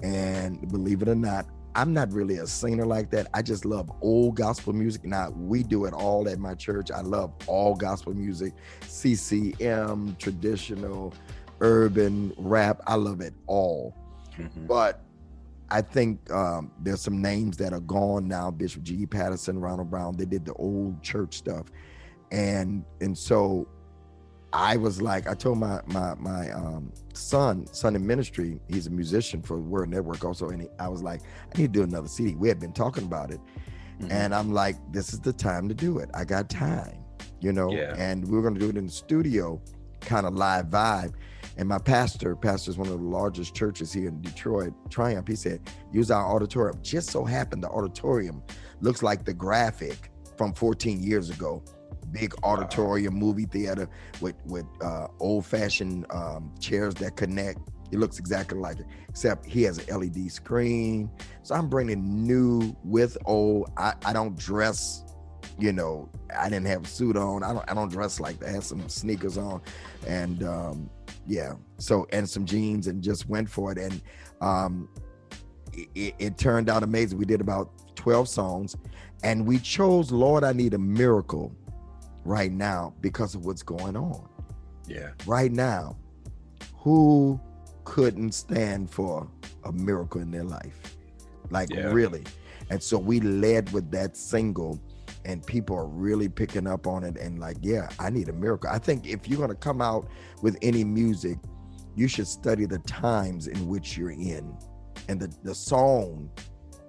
And 0.00 0.70
believe 0.70 1.02
it 1.02 1.08
or 1.08 1.16
not, 1.16 1.46
I'm 1.74 1.92
not 1.92 2.12
really 2.12 2.36
a 2.36 2.46
singer 2.46 2.86
like 2.86 3.10
that. 3.10 3.26
I 3.34 3.42
just 3.42 3.64
love 3.64 3.90
old 4.00 4.36
gospel 4.36 4.72
music. 4.72 5.04
Now 5.04 5.30
we 5.30 5.64
do 5.64 5.86
it 5.86 5.92
all 5.92 6.28
at 6.28 6.38
my 6.38 6.54
church. 6.54 6.92
I 6.92 7.00
love 7.00 7.32
all 7.48 7.74
gospel 7.74 8.14
music, 8.14 8.54
CCM, 8.82 10.14
traditional, 10.20 11.12
urban, 11.60 12.32
rap. 12.36 12.80
I 12.86 12.94
love 12.94 13.20
it 13.20 13.34
all. 13.48 13.92
Mm-hmm. 14.38 14.66
But 14.66 15.02
I 15.70 15.82
think 15.82 16.30
um, 16.30 16.70
there's 16.80 17.00
some 17.00 17.20
names 17.20 17.56
that 17.56 17.72
are 17.72 17.80
gone 17.80 18.28
now. 18.28 18.50
Bishop 18.50 18.82
G. 18.82 19.06
Patterson, 19.06 19.58
Ronald 19.60 19.90
Brown. 19.90 20.16
They 20.16 20.24
did 20.24 20.44
the 20.44 20.54
old 20.54 21.02
church 21.02 21.34
stuff, 21.34 21.66
and 22.30 22.84
and 23.00 23.16
so 23.16 23.66
I 24.52 24.76
was 24.76 25.02
like, 25.02 25.28
I 25.28 25.34
told 25.34 25.58
my 25.58 25.80
my 25.86 26.14
my 26.14 26.50
um, 26.50 26.92
son, 27.12 27.66
son 27.66 27.96
in 27.96 28.06
ministry, 28.06 28.60
he's 28.68 28.86
a 28.86 28.90
musician 28.90 29.42
for 29.42 29.58
Word 29.58 29.90
Network 29.90 30.24
also, 30.24 30.48
and 30.50 30.62
he, 30.62 30.68
I 30.78 30.88
was 30.88 31.02
like, 31.02 31.20
I 31.54 31.58
need 31.58 31.72
to 31.72 31.80
do 31.80 31.82
another 31.82 32.08
CD. 32.08 32.34
We 32.34 32.48
had 32.48 32.60
been 32.60 32.72
talking 32.72 33.04
about 33.04 33.30
it, 33.30 33.40
mm-hmm. 34.00 34.10
and 34.10 34.34
I'm 34.34 34.52
like, 34.52 34.76
this 34.92 35.12
is 35.12 35.20
the 35.20 35.32
time 35.32 35.68
to 35.68 35.74
do 35.74 35.98
it. 35.98 36.10
I 36.14 36.24
got 36.24 36.48
time, 36.48 36.96
you 37.40 37.52
know, 37.52 37.70
yeah. 37.72 37.94
and 37.98 38.26
we 38.26 38.38
are 38.38 38.42
gonna 38.42 38.58
do 38.58 38.70
it 38.70 38.76
in 38.76 38.86
the 38.86 38.92
studio, 38.92 39.60
kind 40.00 40.26
of 40.26 40.34
live 40.34 40.66
vibe. 40.66 41.14
And 41.58 41.68
my 41.68 41.78
pastor, 41.78 42.36
pastor 42.36 42.70
is 42.70 42.78
one 42.78 42.88
of 42.88 42.98
the 42.98 43.04
largest 43.04 43.54
churches 43.54 43.92
here 43.92 44.08
in 44.08 44.20
Detroit, 44.20 44.74
Triumph. 44.90 45.26
He 45.26 45.36
said, 45.36 45.60
use 45.92 46.10
our 46.10 46.24
auditorium. 46.24 46.78
Just 46.82 47.10
so 47.10 47.24
happened 47.24 47.62
the 47.62 47.68
auditorium 47.68 48.42
looks 48.80 49.02
like 49.02 49.24
the 49.24 49.32
graphic 49.32 50.10
from 50.36 50.52
14 50.52 51.02
years 51.02 51.30
ago 51.30 51.62
big 52.12 52.34
auditorium 52.42 53.14
wow. 53.14 53.20
movie 53.20 53.46
theater 53.46 53.88
with 54.20 54.36
with 54.46 54.66
uh, 54.80 55.08
old 55.20 55.44
fashioned 55.44 56.06
um, 56.10 56.52
chairs 56.60 56.94
that 56.94 57.16
connect. 57.16 57.58
It 57.92 57.98
looks 57.98 58.18
exactly 58.18 58.58
like 58.58 58.80
it, 58.80 58.86
except 59.08 59.46
he 59.46 59.62
has 59.62 59.78
an 59.78 60.00
LED 60.00 60.30
screen. 60.30 61.10
So 61.42 61.54
I'm 61.54 61.68
bringing 61.68 62.26
new 62.26 62.76
with 62.82 63.16
old. 63.26 63.70
I, 63.76 63.94
I 64.04 64.12
don't 64.12 64.36
dress, 64.36 65.04
you 65.58 65.72
know. 65.72 66.08
I 66.36 66.48
didn't 66.48 66.66
have 66.66 66.84
a 66.84 66.88
suit 66.88 67.16
on. 67.16 67.42
I 67.42 67.52
don't 67.52 67.70
I 67.70 67.74
don't 67.74 67.90
dress 67.90 68.18
like 68.18 68.40
that. 68.40 68.48
I 68.48 68.52
had 68.52 68.64
some 68.64 68.88
sneakers 68.88 69.38
on, 69.38 69.62
and 70.06 70.42
um, 70.42 70.90
yeah. 71.26 71.54
So 71.78 72.06
and 72.12 72.28
some 72.28 72.44
jeans 72.44 72.86
and 72.86 73.02
just 73.02 73.28
went 73.28 73.48
for 73.48 73.72
it. 73.72 73.78
And 73.78 74.00
um, 74.40 74.88
it, 75.72 76.14
it 76.18 76.38
turned 76.38 76.68
out 76.68 76.82
amazing. 76.82 77.18
We 77.18 77.24
did 77.24 77.40
about 77.40 77.70
12 77.96 78.28
songs, 78.28 78.76
and 79.22 79.46
we 79.46 79.58
chose 79.58 80.12
"Lord, 80.12 80.44
I 80.44 80.52
Need 80.52 80.74
a 80.74 80.78
Miracle." 80.78 81.54
right 82.26 82.52
now 82.52 82.92
because 83.00 83.34
of 83.34 83.46
what's 83.46 83.62
going 83.62 83.96
on. 83.96 84.28
Yeah. 84.86 85.12
Right 85.26 85.52
now, 85.52 85.96
who 86.76 87.40
couldn't 87.84 88.32
stand 88.32 88.90
for 88.90 89.28
a 89.64 89.72
miracle 89.72 90.20
in 90.20 90.30
their 90.30 90.44
life? 90.44 90.96
Like 91.50 91.70
yeah. 91.72 91.92
really. 91.92 92.24
And 92.68 92.82
so 92.82 92.98
we 92.98 93.20
led 93.20 93.72
with 93.72 93.90
that 93.92 94.16
single 94.16 94.80
and 95.26 95.44
people 95.44 95.76
are 95.76 95.88
really 95.88 96.28
picking 96.28 96.66
up 96.66 96.86
on 96.86 97.02
it 97.02 97.16
and 97.18 97.40
like, 97.40 97.56
yeah, 97.60 97.88
I 97.98 98.10
need 98.10 98.28
a 98.28 98.32
miracle. 98.32 98.70
I 98.72 98.78
think 98.78 99.06
if 99.06 99.28
you're 99.28 99.38
going 99.38 99.50
to 99.50 99.56
come 99.56 99.82
out 99.82 100.08
with 100.40 100.56
any 100.62 100.84
music, 100.84 101.38
you 101.96 102.06
should 102.06 102.28
study 102.28 102.64
the 102.64 102.78
times 102.80 103.48
in 103.48 103.68
which 103.68 103.98
you're 103.98 104.12
in 104.12 104.56
and 105.08 105.20
the, 105.20 105.34
the 105.42 105.54
song 105.54 106.30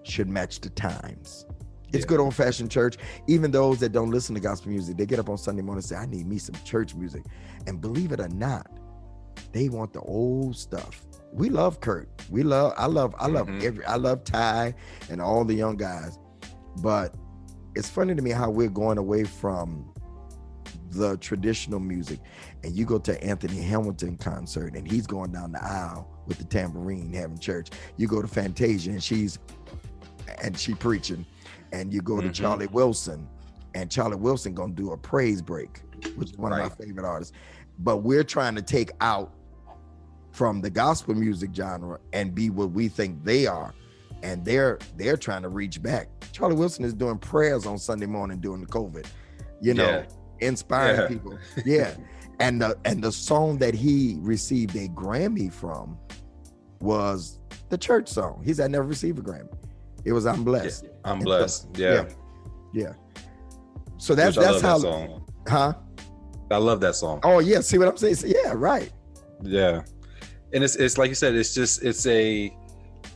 should 0.03 0.29
match 0.29 0.61
the 0.61 0.69
times. 0.69 1.45
It's 1.93 2.03
yeah. 2.03 2.05
good 2.05 2.19
old 2.19 2.35
fashioned 2.35 2.69
church. 2.69 2.97
Even 3.27 3.49
those 3.49 3.79
that 3.79 3.91
don't 3.91 4.11
listen 4.11 4.35
to 4.35 4.41
gospel 4.41 4.69
music, 4.69 4.97
they 4.97 5.05
get 5.07 5.17
up 5.17 5.29
on 5.29 5.37
Sunday 5.37 5.63
morning 5.63 5.79
and 5.79 5.85
say, 5.85 5.95
I 5.95 6.05
need 6.05 6.27
me 6.27 6.37
some 6.37 6.55
church 6.63 6.93
music. 6.93 7.23
And 7.65 7.81
believe 7.81 8.11
it 8.11 8.19
or 8.19 8.29
not, 8.29 8.67
they 9.51 9.69
want 9.69 9.93
the 9.93 10.01
old 10.01 10.55
stuff. 10.55 11.05
We 11.31 11.49
love 11.49 11.79
Kirk. 11.81 12.07
We 12.29 12.43
love, 12.43 12.73
I 12.77 12.85
love, 12.85 13.15
I 13.17 13.27
love 13.27 13.47
mm-hmm. 13.47 13.65
every, 13.65 13.85
I 13.85 13.95
love 13.95 14.23
Ty 14.23 14.75
and 15.09 15.21
all 15.21 15.43
the 15.43 15.55
young 15.55 15.75
guys. 15.75 16.19
But 16.81 17.15
it's 17.77 17.89
funny 17.89 18.15
to 18.15 18.21
me 18.21 18.31
how 18.31 18.49
we're 18.49 18.69
going 18.69 18.97
away 18.97 19.23
from 19.23 19.93
the 20.91 21.17
traditional 21.17 21.79
music. 21.79 22.19
And 22.63 22.75
you 22.75 22.85
go 22.85 22.97
to 22.99 23.23
Anthony 23.23 23.61
Hamilton 23.61 24.17
concert 24.17 24.75
and 24.75 24.89
he's 24.89 25.05
going 25.05 25.31
down 25.31 25.51
the 25.51 25.63
aisle 25.63 26.09
with 26.25 26.37
the 26.37 26.43
tambourine 26.43 27.13
having 27.13 27.37
church. 27.37 27.69
You 27.97 28.07
go 28.07 28.21
to 28.21 28.27
Fantasia 28.27 28.91
and 28.91 29.03
she's 29.03 29.39
and 30.41 30.57
she 30.57 30.73
preaching 30.73 31.25
and 31.71 31.93
you 31.93 32.01
go 32.01 32.15
mm-hmm. 32.15 32.27
to 32.27 32.33
Charlie 32.33 32.67
Wilson, 32.67 33.27
and 33.75 33.91
Charlie 33.91 34.15
Wilson 34.15 34.53
gonna 34.53 34.73
do 34.73 34.91
a 34.91 34.97
praise 34.97 35.41
break, 35.41 35.81
which 36.15 36.31
is 36.31 36.37
one 36.37 36.51
right. 36.51 36.63
of 36.63 36.79
my 36.79 36.85
favorite 36.85 37.05
artists. 37.05 37.33
But 37.79 37.97
we're 37.97 38.23
trying 38.23 38.55
to 38.55 38.61
take 38.61 38.91
out 39.01 39.33
from 40.31 40.61
the 40.61 40.69
gospel 40.69 41.13
music 41.13 41.51
genre 41.53 41.99
and 42.13 42.33
be 42.33 42.49
what 42.49 42.71
we 42.71 42.87
think 42.87 43.23
they 43.23 43.45
are, 43.45 43.73
and 44.23 44.43
they're 44.45 44.79
they're 44.97 45.17
trying 45.17 45.41
to 45.43 45.49
reach 45.49 45.81
back. 45.81 46.07
Charlie 46.31 46.55
Wilson 46.55 46.83
is 46.85 46.93
doing 46.93 47.17
prayers 47.17 47.65
on 47.65 47.77
Sunday 47.77 48.05
morning 48.05 48.39
during 48.39 48.61
the 48.61 48.67
COVID. 48.67 49.05
you 49.61 49.73
know, 49.73 49.89
Yeah. 49.89 50.05
inspiring 50.47 50.99
Yeah. 51.01 51.07
people. 51.07 51.37
Yeah. 51.65 51.93
and 52.39 52.61
the 52.61 52.77
and 52.85 53.03
the 53.03 53.11
song 53.11 53.57
that 53.57 53.73
he 53.73 54.17
received 54.19 54.75
a 54.75 54.87
Grammy 54.89 55.51
from 55.51 55.97
was 56.79 57.39
the 57.69 57.77
church 57.77 58.07
song. 58.07 58.41
He 58.45 58.53
said 58.53 58.65
I 58.65 58.67
never 58.67 58.87
received 58.87 59.19
a 59.19 59.21
Grammy. 59.21 59.51
It 60.05 60.13
was 60.13 60.25
I'm 60.25 60.43
blessed. 60.43 60.83
Yeah, 60.85 60.89
I'm 61.05 61.15
And 61.17 61.23
blessed. 61.25 61.63
so- 61.63 61.69
Yeah. 61.81 62.05
Yeah. 62.73 62.93
So 63.97 64.13
that's 64.13 64.35
that's 64.37 64.61
how 64.61 64.77
that 64.77 64.81
song. 64.81 65.25
huh? 65.47 65.73
I 66.51 66.57
love 66.57 66.79
that 66.81 66.95
song. 66.95 67.19
Oh 67.23 67.39
yeah, 67.39 67.61
see 67.61 67.77
what 67.77 67.87
I'm 67.87 67.97
saying? 67.97 68.17
Yeah, 68.25 68.53
right. 68.55 68.91
Yeah. 69.41 69.81
And 70.53 70.63
it's 70.63 70.75
it's 70.75 70.97
like 70.97 71.09
you 71.09 71.15
said, 71.15 71.33
it's 71.35 71.53
just 71.55 71.83
it's 71.83 72.05
a 72.05 72.55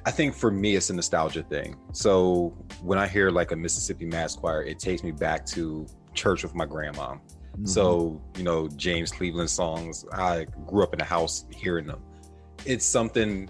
I 0.06 0.12
think 0.12 0.34
for 0.34 0.50
me 0.50 0.76
it's 0.76 0.90
a 0.90 0.94
nostalgia 0.94 1.44
thing. 1.44 1.78
So 1.94 2.56
when 2.82 2.98
I 2.98 3.08
hear 3.08 3.30
like 3.30 3.52
a 3.52 3.56
Mississippi 3.56 4.06
Mass 4.06 4.36
Choir, 4.36 4.64
it 4.64 4.80
takes 4.80 5.04
me 5.04 5.12
back 5.12 5.46
to 5.48 5.86
church 6.14 6.44
with 6.44 6.56
my 6.56 6.66
grandma. 6.66 7.16
Mm-hmm. 7.16 7.66
So, 7.66 8.22
you 8.38 8.44
know, 8.44 8.68
James 8.70 9.12
Cleveland 9.12 9.50
songs, 9.50 10.06
I 10.12 10.46
grew 10.66 10.84
up 10.84 10.94
in 10.94 11.00
the 11.00 11.06
house 11.06 11.46
hearing 11.52 11.86
them. 11.86 12.02
It's 12.66 12.86
something 12.86 13.50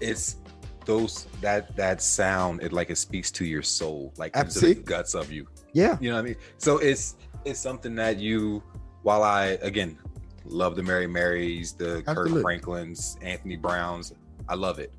it's 0.00 0.36
those 0.84 1.26
that 1.40 1.76
that 1.76 2.00
sound 2.00 2.62
it 2.62 2.72
like 2.72 2.90
it 2.90 2.98
speaks 2.98 3.30
to 3.32 3.44
your 3.44 3.62
soul, 3.62 4.12
like 4.16 4.36
into 4.36 4.60
the 4.60 4.74
guts 4.74 5.14
of 5.14 5.30
you. 5.32 5.46
yeah, 5.72 5.98
You 6.00 6.10
know 6.10 6.16
what 6.16 6.22
I 6.22 6.24
mean? 6.24 6.36
So 6.58 6.78
it's 6.78 7.16
it's 7.44 7.60
something 7.60 7.94
that 7.96 8.18
you 8.18 8.62
while 9.02 9.22
I 9.22 9.58
again 9.62 9.98
love 10.44 10.76
the 10.76 10.82
Mary 10.82 11.06
Marys, 11.06 11.72
the 11.72 12.02
Absolutely. 12.06 12.32
Kirk 12.34 12.42
Franklins, 12.42 13.18
Anthony 13.22 13.56
Browns, 13.56 14.14
I 14.48 14.54
love 14.54 14.78
it. 14.78 14.92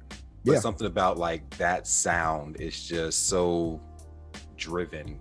But 0.45 0.53
Yeah. 0.53 0.59
something 0.59 0.87
about 0.87 1.17
like 1.17 1.49
that 1.57 1.85
sound 1.87 2.59
is 2.61 2.81
just 2.87 3.27
so 3.27 3.79
driven. 4.57 5.19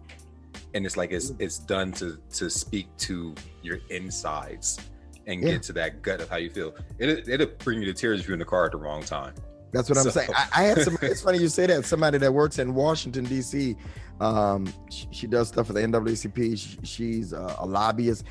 And 0.75 0.85
it's 0.87 0.97
like 0.97 1.13
it's 1.13 1.33
it's 1.39 1.59
done 1.59 1.93
to 1.93 2.19
to 2.35 2.51
speak 2.51 2.89
to 2.99 3.35
your 3.63 3.79
insides 3.91 4.79
and 5.27 5.43
Yeah. 5.43 5.53
get 5.53 5.63
to 5.65 5.73
that 5.75 6.03
gut 6.03 6.21
of 6.21 6.29
how 6.29 6.37
you 6.37 6.51
feel. 6.51 6.75
It 6.99 7.29
it'll 7.29 7.49
bring 7.65 7.81
you 7.81 7.87
to 7.87 7.95
tears 7.95 8.21
if 8.21 8.29
you're 8.29 8.35
in 8.35 8.39
the 8.39 8.45
car 8.45 8.67
at 8.67 8.73
the 8.73 8.79
wrong 8.79 9.03
time. 9.03 9.35
That's 9.73 9.89
what 9.91 9.99
I'm 9.99 10.11
saying. 10.11 10.31
I, 10.35 10.49
I 10.55 10.63
had 10.65 10.81
some. 10.83 10.97
It's 11.03 11.21
funny 11.21 11.39
you 11.39 11.49
say 11.49 11.67
that. 11.67 11.85
Somebody 11.85 12.17
that 12.19 12.33
works 12.33 12.59
in 12.59 12.75
Washington 12.75 13.25
D.C. 13.25 13.77
Um, 14.19 14.67
she, 14.91 15.07
she 15.11 15.27
does 15.27 15.49
stuff 15.49 15.67
for 15.67 15.75
the 15.75 15.81
NAACP. 15.81 16.59
She, 16.59 16.79
she's 16.85 17.33
a, 17.35 17.55
a 17.59 17.67
lobbyist, 17.67 18.25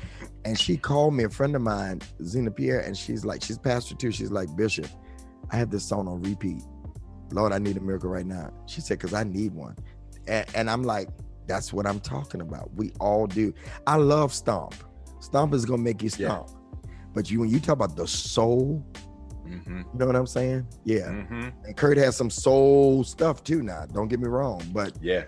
and 0.44 0.58
she 0.58 0.76
called 0.76 1.14
me. 1.14 1.22
A 1.24 1.30
friend 1.30 1.54
of 1.54 1.62
mine, 1.62 2.02
Zena 2.24 2.50
Pierre, 2.50 2.80
and 2.80 2.96
she's 2.96 3.24
like, 3.24 3.44
she's 3.44 3.56
pastor 3.56 3.94
too. 3.94 4.10
She's 4.10 4.32
like, 4.32 4.54
Bishop, 4.56 4.88
I 5.50 5.56
have 5.56 5.70
this 5.70 5.84
song 5.84 6.08
on 6.08 6.20
repeat. 6.22 6.62
Lord, 7.30 7.52
I 7.52 7.58
need 7.58 7.76
a 7.76 7.80
miracle 7.80 8.10
right 8.10 8.26
now. 8.26 8.50
She 8.66 8.80
said, 8.80 8.98
because 8.98 9.14
I 9.14 9.24
need 9.24 9.52
one, 9.54 9.76
and, 10.26 10.46
and 10.54 10.70
I'm 10.70 10.82
like, 10.82 11.08
that's 11.46 11.72
what 11.72 11.86
I'm 11.86 12.00
talking 12.00 12.40
about. 12.40 12.72
We 12.74 12.92
all 13.00 13.26
do. 13.26 13.54
I 13.86 13.96
love 13.96 14.32
stomp. 14.34 14.74
Stomp 15.20 15.54
is 15.54 15.64
gonna 15.64 15.82
make 15.82 16.02
you 16.02 16.10
Yeah. 16.18 16.28
stomp, 16.28 16.50
but 17.14 17.30
you 17.30 17.40
when 17.40 17.48
you 17.50 17.58
talk 17.60 17.74
about 17.74 17.96
the 17.96 18.06
soul, 18.06 18.84
Mm-hmm. 19.46 19.78
you 19.78 19.84
know 19.98 20.04
what 20.06 20.14
I'm 20.14 20.26
saying? 20.26 20.66
Yeah. 20.84 21.06
Mm-hmm. 21.08 21.48
And 21.64 21.74
Kirk 21.76 21.96
has 21.96 22.14
some 22.16 22.28
soul 22.28 23.02
stuff 23.02 23.42
too 23.42 23.62
now. 23.62 23.86
Don't 23.86 24.08
get 24.08 24.20
me 24.20 24.28
wrong, 24.28 24.62
but 24.74 24.92
Yeah. 25.00 25.24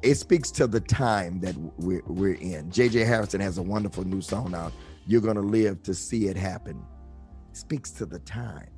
it 0.00 0.14
speaks 0.14 0.50
to 0.52 0.66
the 0.66 0.80
time 0.80 1.38
that 1.40 1.54
we're, 1.76 2.00
we're 2.06 2.36
in. 2.36 2.70
JJ 2.70 3.04
Hairston 3.06 3.42
has 3.42 3.58
a 3.58 3.62
wonderful 3.62 4.04
new 4.04 4.22
song 4.22 4.54
out. 4.54 4.72
You're 5.06 5.20
gonna 5.20 5.40
live 5.42 5.82
to 5.82 5.92
see 5.92 6.28
it 6.28 6.36
happen. 6.38 6.82
It 7.50 7.56
speaks 7.58 7.90
to 7.90 8.06
the 8.06 8.20
time 8.20 8.70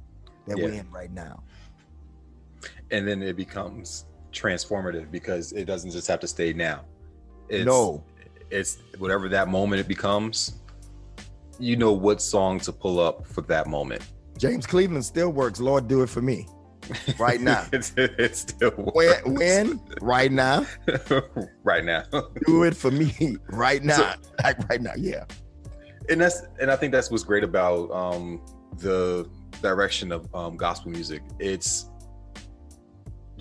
that 0.48 0.56
we're 0.56 0.72
in 0.72 0.90
right 0.90 1.12
now. 1.12 1.44
And 2.94 3.08
then 3.08 3.22
it 3.22 3.36
becomes 3.36 4.06
transformative 4.32 5.10
because 5.10 5.52
it 5.52 5.64
doesn't 5.64 5.90
just 5.90 6.06
have 6.06 6.20
to 6.20 6.28
stay 6.28 6.52
now. 6.52 6.84
It's, 7.48 7.66
no, 7.66 8.04
it's 8.50 8.78
whatever 8.98 9.28
that 9.30 9.48
moment 9.48 9.80
it 9.80 9.88
becomes. 9.88 10.60
You 11.58 11.76
know 11.76 11.92
what 11.92 12.22
song 12.22 12.60
to 12.60 12.72
pull 12.72 13.00
up 13.00 13.26
for 13.26 13.42
that 13.42 13.66
moment. 13.66 14.02
James 14.38 14.66
Cleveland 14.66 15.04
still 15.04 15.30
works. 15.30 15.60
Lord, 15.60 15.88
do 15.88 16.02
it 16.02 16.08
for 16.08 16.22
me 16.22 16.46
right 17.18 17.40
now. 17.40 17.66
it's, 17.72 17.92
it 17.96 18.36
still 18.36 18.70
when, 18.70 19.08
works. 19.08 19.22
when? 19.26 19.80
Right 20.00 20.30
now. 20.30 20.64
right 21.64 21.84
now. 21.84 22.04
Do 22.46 22.62
it 22.62 22.76
for 22.76 22.92
me 22.92 23.36
right 23.48 23.82
now. 23.82 24.14
like 24.44 24.68
right 24.68 24.80
now. 24.80 24.92
Yeah. 24.96 25.24
and 26.08 26.20
that's 26.20 26.42
and 26.60 26.70
I 26.70 26.76
think 26.76 26.92
that's 26.92 27.10
what's 27.10 27.24
great 27.24 27.42
about 27.42 27.90
um 27.90 28.40
the 28.78 29.28
direction 29.62 30.12
of 30.12 30.32
um 30.32 30.56
gospel 30.56 30.92
music. 30.92 31.22
It's 31.40 31.88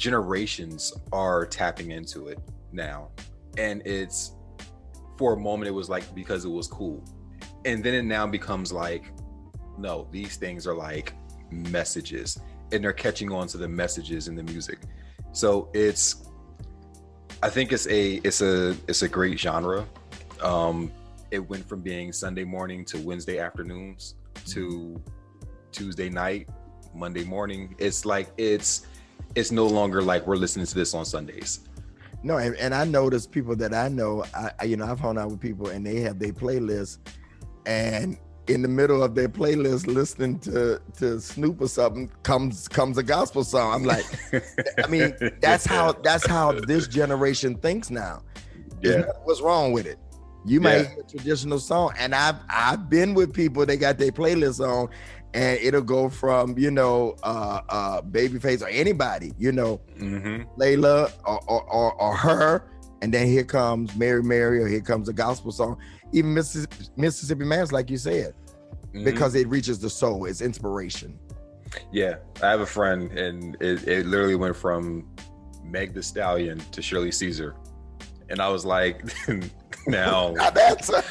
generations 0.03 0.91
are 1.13 1.45
tapping 1.45 1.91
into 1.91 2.27
it 2.27 2.37
now. 2.73 3.09
And 3.57 3.81
it's 3.87 4.33
for 5.17 5.31
a 5.31 5.39
moment 5.39 5.69
it 5.69 5.71
was 5.71 5.89
like 5.89 6.13
because 6.13 6.43
it 6.43 6.49
was 6.49 6.67
cool. 6.67 7.01
And 7.63 7.81
then 7.81 7.93
it 7.93 8.03
now 8.03 8.27
becomes 8.27 8.73
like, 8.73 9.13
no, 9.77 10.05
these 10.11 10.35
things 10.35 10.67
are 10.67 10.73
like 10.73 11.13
messages. 11.49 12.37
And 12.73 12.83
they're 12.83 12.91
catching 12.91 13.31
on 13.31 13.47
to 13.47 13.57
the 13.57 13.67
messages 13.69 14.27
in 14.27 14.35
the 14.35 14.43
music. 14.43 14.79
So 15.31 15.69
it's 15.73 16.29
I 17.41 17.49
think 17.49 17.71
it's 17.71 17.87
a 17.87 18.15
it's 18.25 18.41
a 18.41 18.75
it's 18.89 19.03
a 19.03 19.07
great 19.07 19.39
genre. 19.39 19.87
Um 20.41 20.91
it 21.31 21.39
went 21.39 21.65
from 21.69 21.79
being 21.79 22.11
Sunday 22.11 22.43
morning 22.43 22.83
to 22.85 22.97
Wednesday 22.97 23.39
afternoons 23.39 24.15
to 24.47 25.01
Tuesday 25.71 26.09
night, 26.09 26.49
Monday 26.93 27.23
morning. 27.23 27.73
It's 27.79 28.05
like 28.05 28.33
it's 28.37 28.85
it's 29.35 29.51
no 29.51 29.65
longer 29.65 30.01
like 30.01 30.25
we're 30.27 30.35
listening 30.35 30.65
to 30.65 30.75
this 30.75 30.93
on 30.93 31.05
Sundays. 31.05 31.61
No, 32.21 32.37
and, 32.37 32.55
and 32.55 32.73
I 32.73 32.85
notice 32.85 33.27
people 33.27 33.55
that 33.57 33.73
I 33.73 33.89
know, 33.89 34.23
I, 34.33 34.63
you 34.63 34.77
know, 34.77 34.85
I've 34.85 34.99
hung 34.99 35.17
out 35.17 35.29
with 35.31 35.41
people 35.41 35.67
and 35.69 35.85
they 35.85 35.99
have 36.01 36.19
their 36.19 36.31
playlist, 36.31 36.99
and 37.65 38.17
in 38.47 38.61
the 38.61 38.67
middle 38.67 39.03
of 39.03 39.15
their 39.15 39.29
playlist, 39.29 39.87
listening 39.87 40.39
to 40.39 40.81
to 40.99 41.19
Snoop 41.19 41.61
or 41.61 41.67
something, 41.67 42.09
comes 42.23 42.67
comes 42.67 42.97
a 42.97 43.03
gospel 43.03 43.43
song. 43.43 43.73
I'm 43.73 43.83
like, 43.83 44.05
I 44.83 44.87
mean, 44.87 45.15
that's 45.41 45.65
how 45.65 45.93
that's 45.93 46.25
how 46.25 46.53
this 46.53 46.87
generation 46.87 47.55
thinks 47.55 47.89
now. 47.89 48.21
Yeah, 48.81 49.03
What's 49.23 49.41
wrong 49.41 49.71
with 49.71 49.85
it? 49.85 49.97
You 50.45 50.59
might 50.59 50.73
Yeah. 50.79 50.89
hear 50.89 50.99
a 50.99 51.09
traditional 51.09 51.59
song, 51.59 51.93
and 51.97 52.13
I've 52.13 52.35
I've 52.49 52.89
been 52.89 53.13
with 53.13 53.33
people 53.33 53.65
they 53.65 53.77
got 53.77 53.97
their 53.97 54.11
playlist 54.11 54.59
on, 54.65 54.89
and 55.33 55.59
it'll 55.61 55.81
go 55.81 56.09
from 56.09 56.57
you 56.57 56.71
know 56.71 57.15
uh 57.23 57.61
uh 57.69 58.01
Babyface 58.01 58.61
or 58.61 58.67
anybody, 58.67 59.33
you 59.37 59.51
know, 59.51 59.77
hmm 59.97 60.41
Layla 60.57 61.11
or, 61.25 61.39
or, 61.47 61.63
or, 61.71 61.93
or 62.01 62.15
her, 62.15 62.71
and 63.01 63.13
then 63.13 63.27
here 63.27 63.43
comes 63.43 63.95
Mary 63.95 64.23
Mary 64.23 64.61
or 64.61 64.67
here 64.67 64.81
comes 64.81 65.09
a 65.09 65.13
gospel 65.13 65.51
song. 65.51 65.77
Even 66.11 66.33
Mississippi, 66.33 66.85
Mississippi 66.95 67.43
Mass, 67.45 67.71
like 67.71 67.89
you 67.89 67.97
said, 67.97 68.33
Mm-hmm. 68.93 69.05
because 69.05 69.33
it 69.33 69.47
reaches 69.47 69.79
the 69.79 69.89
soul, 69.89 70.25
it's 70.25 70.39
inspiration. 70.41 71.17
yeah. 71.91 72.17
I 72.43 72.51
have 72.51 72.59
a 72.61 72.65
friend, 72.67 73.09
and 73.17 73.57
it, 73.59 73.87
it 73.87 74.05
literally 74.05 74.35
went 74.35 74.55
from 74.55 75.09
Meg 75.63 75.95
the 75.95 76.03
Stallion 76.03 76.59
to 76.73 76.79
Shirley 76.79 77.11
Caesar, 77.11 77.55
and 78.33 78.41
I 78.41 78.49
was 78.49 78.65
like, 78.65 79.03
now 79.87 80.31
Now 80.31 80.49
that's 80.49 80.89
a, 80.89 81.03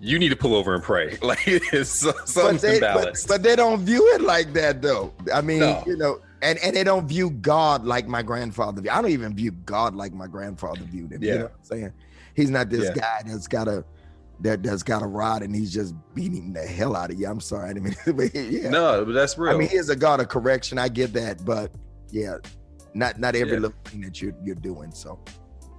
you 0.00 0.18
need 0.18 0.28
to 0.28 0.36
pull 0.36 0.54
over 0.54 0.74
and 0.74 0.82
pray. 0.82 1.16
Like 1.22 1.40
it's 1.46 1.90
so- 1.90 2.12
but, 2.12 2.28
something 2.28 2.70
they, 2.72 2.80
but, 2.80 3.16
but 3.26 3.42
they 3.42 3.56
don't 3.56 3.80
view 3.80 4.06
it 4.14 4.20
like 4.20 4.52
that 4.52 4.82
though. 4.82 5.12
I 5.34 5.40
mean, 5.40 5.60
No. 5.60 5.82
you 5.86 5.96
know, 5.96 6.20
and, 6.42 6.58
and 6.60 6.76
they 6.76 6.84
don't 6.84 7.06
view 7.08 7.30
God 7.30 7.84
like 7.84 8.06
my 8.06 8.22
grandfather. 8.22 8.80
viewed. 8.82 8.92
I 8.92 9.00
don't 9.02 9.10
even 9.10 9.34
view 9.34 9.52
God 9.52 9.94
like 9.94 10.12
my 10.12 10.26
grandfather 10.26 10.82
viewed 10.84 11.12
him. 11.12 11.22
You 11.22 11.28
Yeah. 11.28 11.34
know 11.36 11.42
what 11.44 11.52
I'm 11.58 11.64
saying? 11.64 11.92
He's 12.34 12.50
not 12.50 12.68
this 12.70 12.84
Yeah. 12.84 12.94
guy 13.02 13.22
that's 13.26 13.48
got 13.48 13.66
a 13.68 13.84
that 14.42 14.62
that's 14.62 14.82
got 14.82 15.02
a 15.02 15.06
rod 15.06 15.42
and 15.42 15.54
he's 15.54 15.72
just 15.72 15.94
beating 16.14 16.52
the 16.52 16.62
hell 16.62 16.94
out 16.96 17.10
of 17.10 17.18
you. 17.18 17.26
I'm 17.26 17.40
sorry, 17.40 17.70
I 17.70 17.72
didn't 17.74 17.84
mean 17.84 17.96
but 18.16 18.34
yeah. 18.34 18.68
no, 18.70 19.04
but 19.04 19.12
that's 19.12 19.36
real. 19.38 19.54
I 19.54 19.58
mean, 19.58 19.68
he 19.68 19.76
is 19.76 19.88
a 19.90 19.96
God 19.96 20.20
of 20.20 20.28
correction. 20.28 20.78
I 20.78 20.88
get 20.88 21.12
that, 21.14 21.44
but 21.44 21.70
yeah, 22.10 22.36
not 22.94 23.18
not 23.18 23.34
every 23.34 23.54
Yeah. 23.54 23.60
little 23.60 23.76
thing 23.84 24.00
that 24.02 24.20
you're 24.22 24.34
you're 24.42 24.54
doing. 24.56 24.92
So 24.92 25.18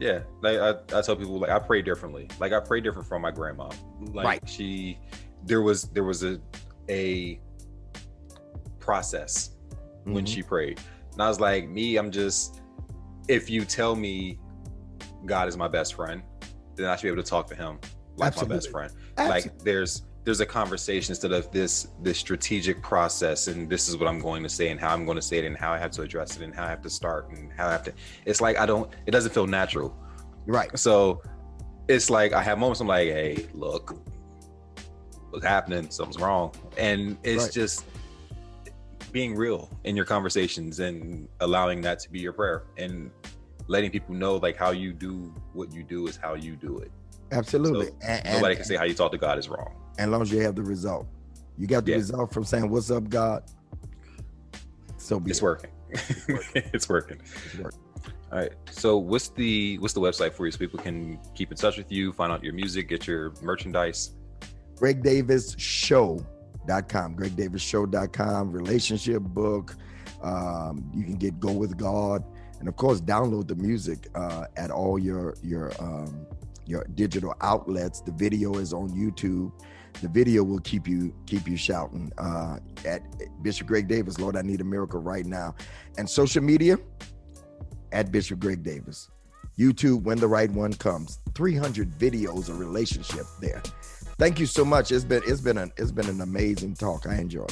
Yeah, 0.02 0.22
like 0.42 0.58
I, 0.58 0.72
I 0.98 1.02
tell 1.04 1.16
people 1.16 1.38
like 1.38 1.52
I 1.52 1.60
pray 1.60 1.84
differently. 1.84 2.28
Like 2.40 2.54
I 2.54 2.60
pray 2.60 2.82
different 2.82 3.08
from 3.08 3.22
my 3.22 3.30
grandma. 3.30 3.70
Like 4.02 4.26
Right. 4.26 4.50
she 4.50 4.98
there 5.46 5.62
was 5.62 5.84
there 5.90 6.04
was 6.04 6.24
a 6.24 6.40
a 6.90 7.40
process 8.80 9.52
when 10.06 10.26
mhm. 10.26 10.28
she 10.28 10.42
prayed. 10.42 10.80
And 11.14 11.22
I 11.22 11.28
was 11.28 11.40
like, 11.40 11.70
me, 11.70 11.98
I'm 11.98 12.10
just 12.10 12.62
if 13.28 13.48
you 13.48 13.64
tell 13.64 13.96
me 13.96 14.40
God 15.28 15.48
is 15.48 15.56
my 15.56 15.68
best 15.68 15.94
friend, 15.94 16.24
then 16.76 16.88
I 16.88 16.96
should 16.96 17.04
be 17.04 17.10
able 17.10 17.22
to 17.22 17.30
talk 17.30 17.46
to 17.50 17.56
him 17.56 17.78
like 18.18 18.36
my 18.38 18.44
best 18.44 18.72
friend. 18.72 18.92
Absolutely. 19.18 19.52
Like 19.52 19.60
there's 19.60 20.02
there's 20.24 20.40
a 20.40 20.46
conversation 20.46 21.12
instead 21.14 21.32
of 21.32 21.52
this 21.52 21.88
this 22.02 22.18
strategic 22.20 22.82
process 22.84 23.48
and 23.48 23.70
this 23.70 23.90
is 23.90 23.98
what 23.98 24.08
I'm 24.08 24.20
going 24.20 24.44
to 24.44 24.50
say 24.50 24.70
and 24.70 24.80
how 24.80 24.94
I'm 24.94 25.04
going 25.06 25.16
to 25.16 25.22
say 25.22 25.40
it 25.40 25.46
and 25.46 25.58
how 25.58 25.72
I 25.74 25.80
have 25.80 25.92
to 25.92 26.04
address 26.04 26.36
it 26.38 26.44
and 26.44 26.54
how 26.54 26.66
I 26.66 26.70
have 26.70 26.82
to 26.84 26.90
start 26.90 27.30
and 27.32 27.52
how 27.54 27.68
I 27.68 27.72
have 27.72 27.84
to 27.84 27.94
it's 28.26 28.40
like 28.42 28.58
I 28.60 28.66
don't 28.66 28.92
it 29.08 29.12
doesn't 29.12 29.34
feel 29.34 29.48
natural. 29.48 29.96
right. 30.46 30.78
So 30.78 31.22
it's 31.88 32.10
like 32.10 32.34
I 32.34 32.42
have 32.44 32.58
moments 32.60 32.80
I'm 32.82 32.88
like, 32.88 33.08
hey, 33.10 33.48
look, 33.54 33.98
what's 35.32 35.46
happening? 35.46 35.90
Something's 35.90 36.20
wrong. 36.22 36.54
And 36.78 37.18
it's 37.24 37.46
Right. 37.46 37.52
just 37.52 37.86
being 39.12 39.36
real 39.36 39.70
in 39.84 39.96
your 39.96 40.06
conversations 40.06 40.80
and 40.80 41.28
allowing 41.42 41.82
that 41.82 42.00
to 42.00 42.12
be 42.12 42.20
your 42.20 42.32
prayer. 42.34 42.64
And 42.78 43.12
letting 43.68 43.90
people 43.92 44.14
know 44.16 44.38
like 44.38 44.56
how 44.56 44.72
you 44.72 44.94
do 44.94 45.34
what 45.54 45.74
you 45.74 45.84
do 45.84 46.08
is 46.08 46.16
how 46.16 46.36
you 46.36 46.56
do 46.56 46.78
it. 46.78 46.92
Absolutely. 47.32 47.88
So 47.88 47.94
and, 48.08 48.24
Nobody 48.36 48.54
and- 48.54 48.58
can 48.58 48.66
say 48.66 48.76
how 48.76 48.84
you 48.84 48.94
talk 48.94 49.12
to 49.14 49.18
God 49.18 49.38
is 49.40 49.50
wrong. 49.50 49.74
As 50.04 50.10
long 50.10 50.22
as 50.22 50.32
you 50.32 50.40
have 50.42 50.56
the 50.56 50.64
result. 50.64 51.08
You 51.58 51.68
got 51.68 51.84
the 51.86 51.92
Yeah. 51.92 51.98
result 51.98 52.34
from 52.34 52.44
saying, 52.46 52.70
What's 52.70 52.90
up, 52.92 53.10
God? 53.10 53.44
So 54.98 55.20
be 55.20 55.32
It's 55.32 55.40
it. 55.40 55.44
working. 55.44 55.72
it's 55.90 56.28
working. 56.88 57.20
It's 57.46 57.58
working. 57.58 57.80
All 58.32 58.40
right. 58.40 58.54
So 58.70 58.98
what's 58.98 59.30
the 59.30 59.78
what's 59.80 59.94
the 59.94 60.00
website 60.00 60.34
for 60.34 60.46
you 60.46 60.52
so 60.52 60.58
people 60.58 60.80
can 60.80 61.20
keep 61.36 61.52
in 61.52 61.58
touch 61.58 61.78
with 61.78 61.92
you, 61.92 62.14
find 62.14 62.32
out 62.32 62.44
your 62.44 62.54
music, 62.54 62.88
get 62.88 63.06
your 63.08 63.34
merchandise? 63.42 64.12
GregDavisShow.com. 64.78 67.16
GregDavisShow.com. 67.16 68.52
Relationship 68.52 69.22
book. 69.22 69.76
Um, 70.22 70.90
you 70.94 71.04
can 71.04 71.16
get 71.16 71.40
Go 71.40 71.52
with 71.52 71.78
God. 71.78 72.24
And 72.60 72.68
of 72.70 72.76
course, 72.76 73.02
download 73.02 73.48
the 73.48 73.56
music 73.56 74.08
uh, 74.16 74.46
at 74.56 74.70
all 74.72 74.98
your 75.00 75.36
your 75.44 75.72
um, 75.80 76.26
your 76.66 76.86
digital 76.96 77.34
outlets. 77.42 78.02
The 78.02 78.12
video 78.12 78.54
is 78.56 78.72
on 78.72 78.90
YouTube. 78.92 79.52
The 80.02 80.08
video 80.08 80.44
will 80.44 80.60
keep 80.60 80.88
you 80.88 81.14
keep 81.26 81.48
you 81.48 81.58
shouting 81.58 82.12
uh, 82.18 82.58
at 82.86 83.02
Bishop 83.44 83.68
Greg 83.68 83.88
Davis. 83.88 84.20
Lord, 84.20 84.36
I 84.36 84.42
need 84.42 84.62
a 84.62 84.64
miracle 84.64 85.00
right 85.02 85.26
now. 85.26 85.56
And 85.98 86.10
social 86.10 86.42
media 86.44 86.78
at 87.92 88.12
Bishop 88.12 88.40
Greg 88.40 88.64
Davis. 88.64 89.10
YouTube, 89.58 90.04
when 90.04 90.18
the 90.18 90.28
right 90.28 90.50
one 90.52 90.74
comes. 90.74 91.20
300 91.36 91.92
videos 91.92 92.50
of 92.50 92.60
relationship 92.60 93.26
there. 93.40 93.62
Thank 94.18 94.40
you 94.40 94.46
so 94.46 94.64
much. 94.64 94.92
It's 94.92 95.04
been 95.04 95.22
it's 95.26 95.42
been 95.42 95.58
an 95.58 95.72
it's 95.78 95.92
been 95.92 96.08
an 96.08 96.22
amazing 96.22 96.76
talk. 96.76 97.08
I 97.08 97.16
enjoyed. 97.16 97.52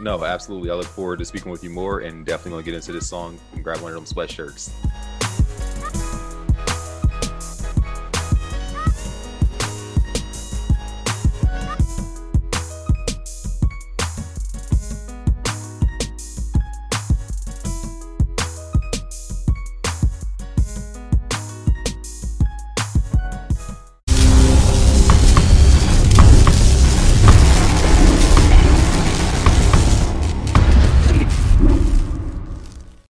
No, 0.00 0.24
absolutely. 0.24 0.70
I 0.70 0.74
look 0.74 0.86
forward 0.86 1.18
to 1.18 1.24
speaking 1.24 1.50
with 1.50 1.64
you 1.64 1.70
more 1.70 2.00
and 2.00 2.24
definitely 2.24 2.52
gonna 2.52 2.62
get 2.62 2.74
into 2.74 2.92
this 2.92 3.08
song 3.08 3.38
and 3.52 3.64
grab 3.64 3.80
one 3.80 3.92
of 3.92 3.96
them 3.96 4.04
sweatshirts. 4.04 4.70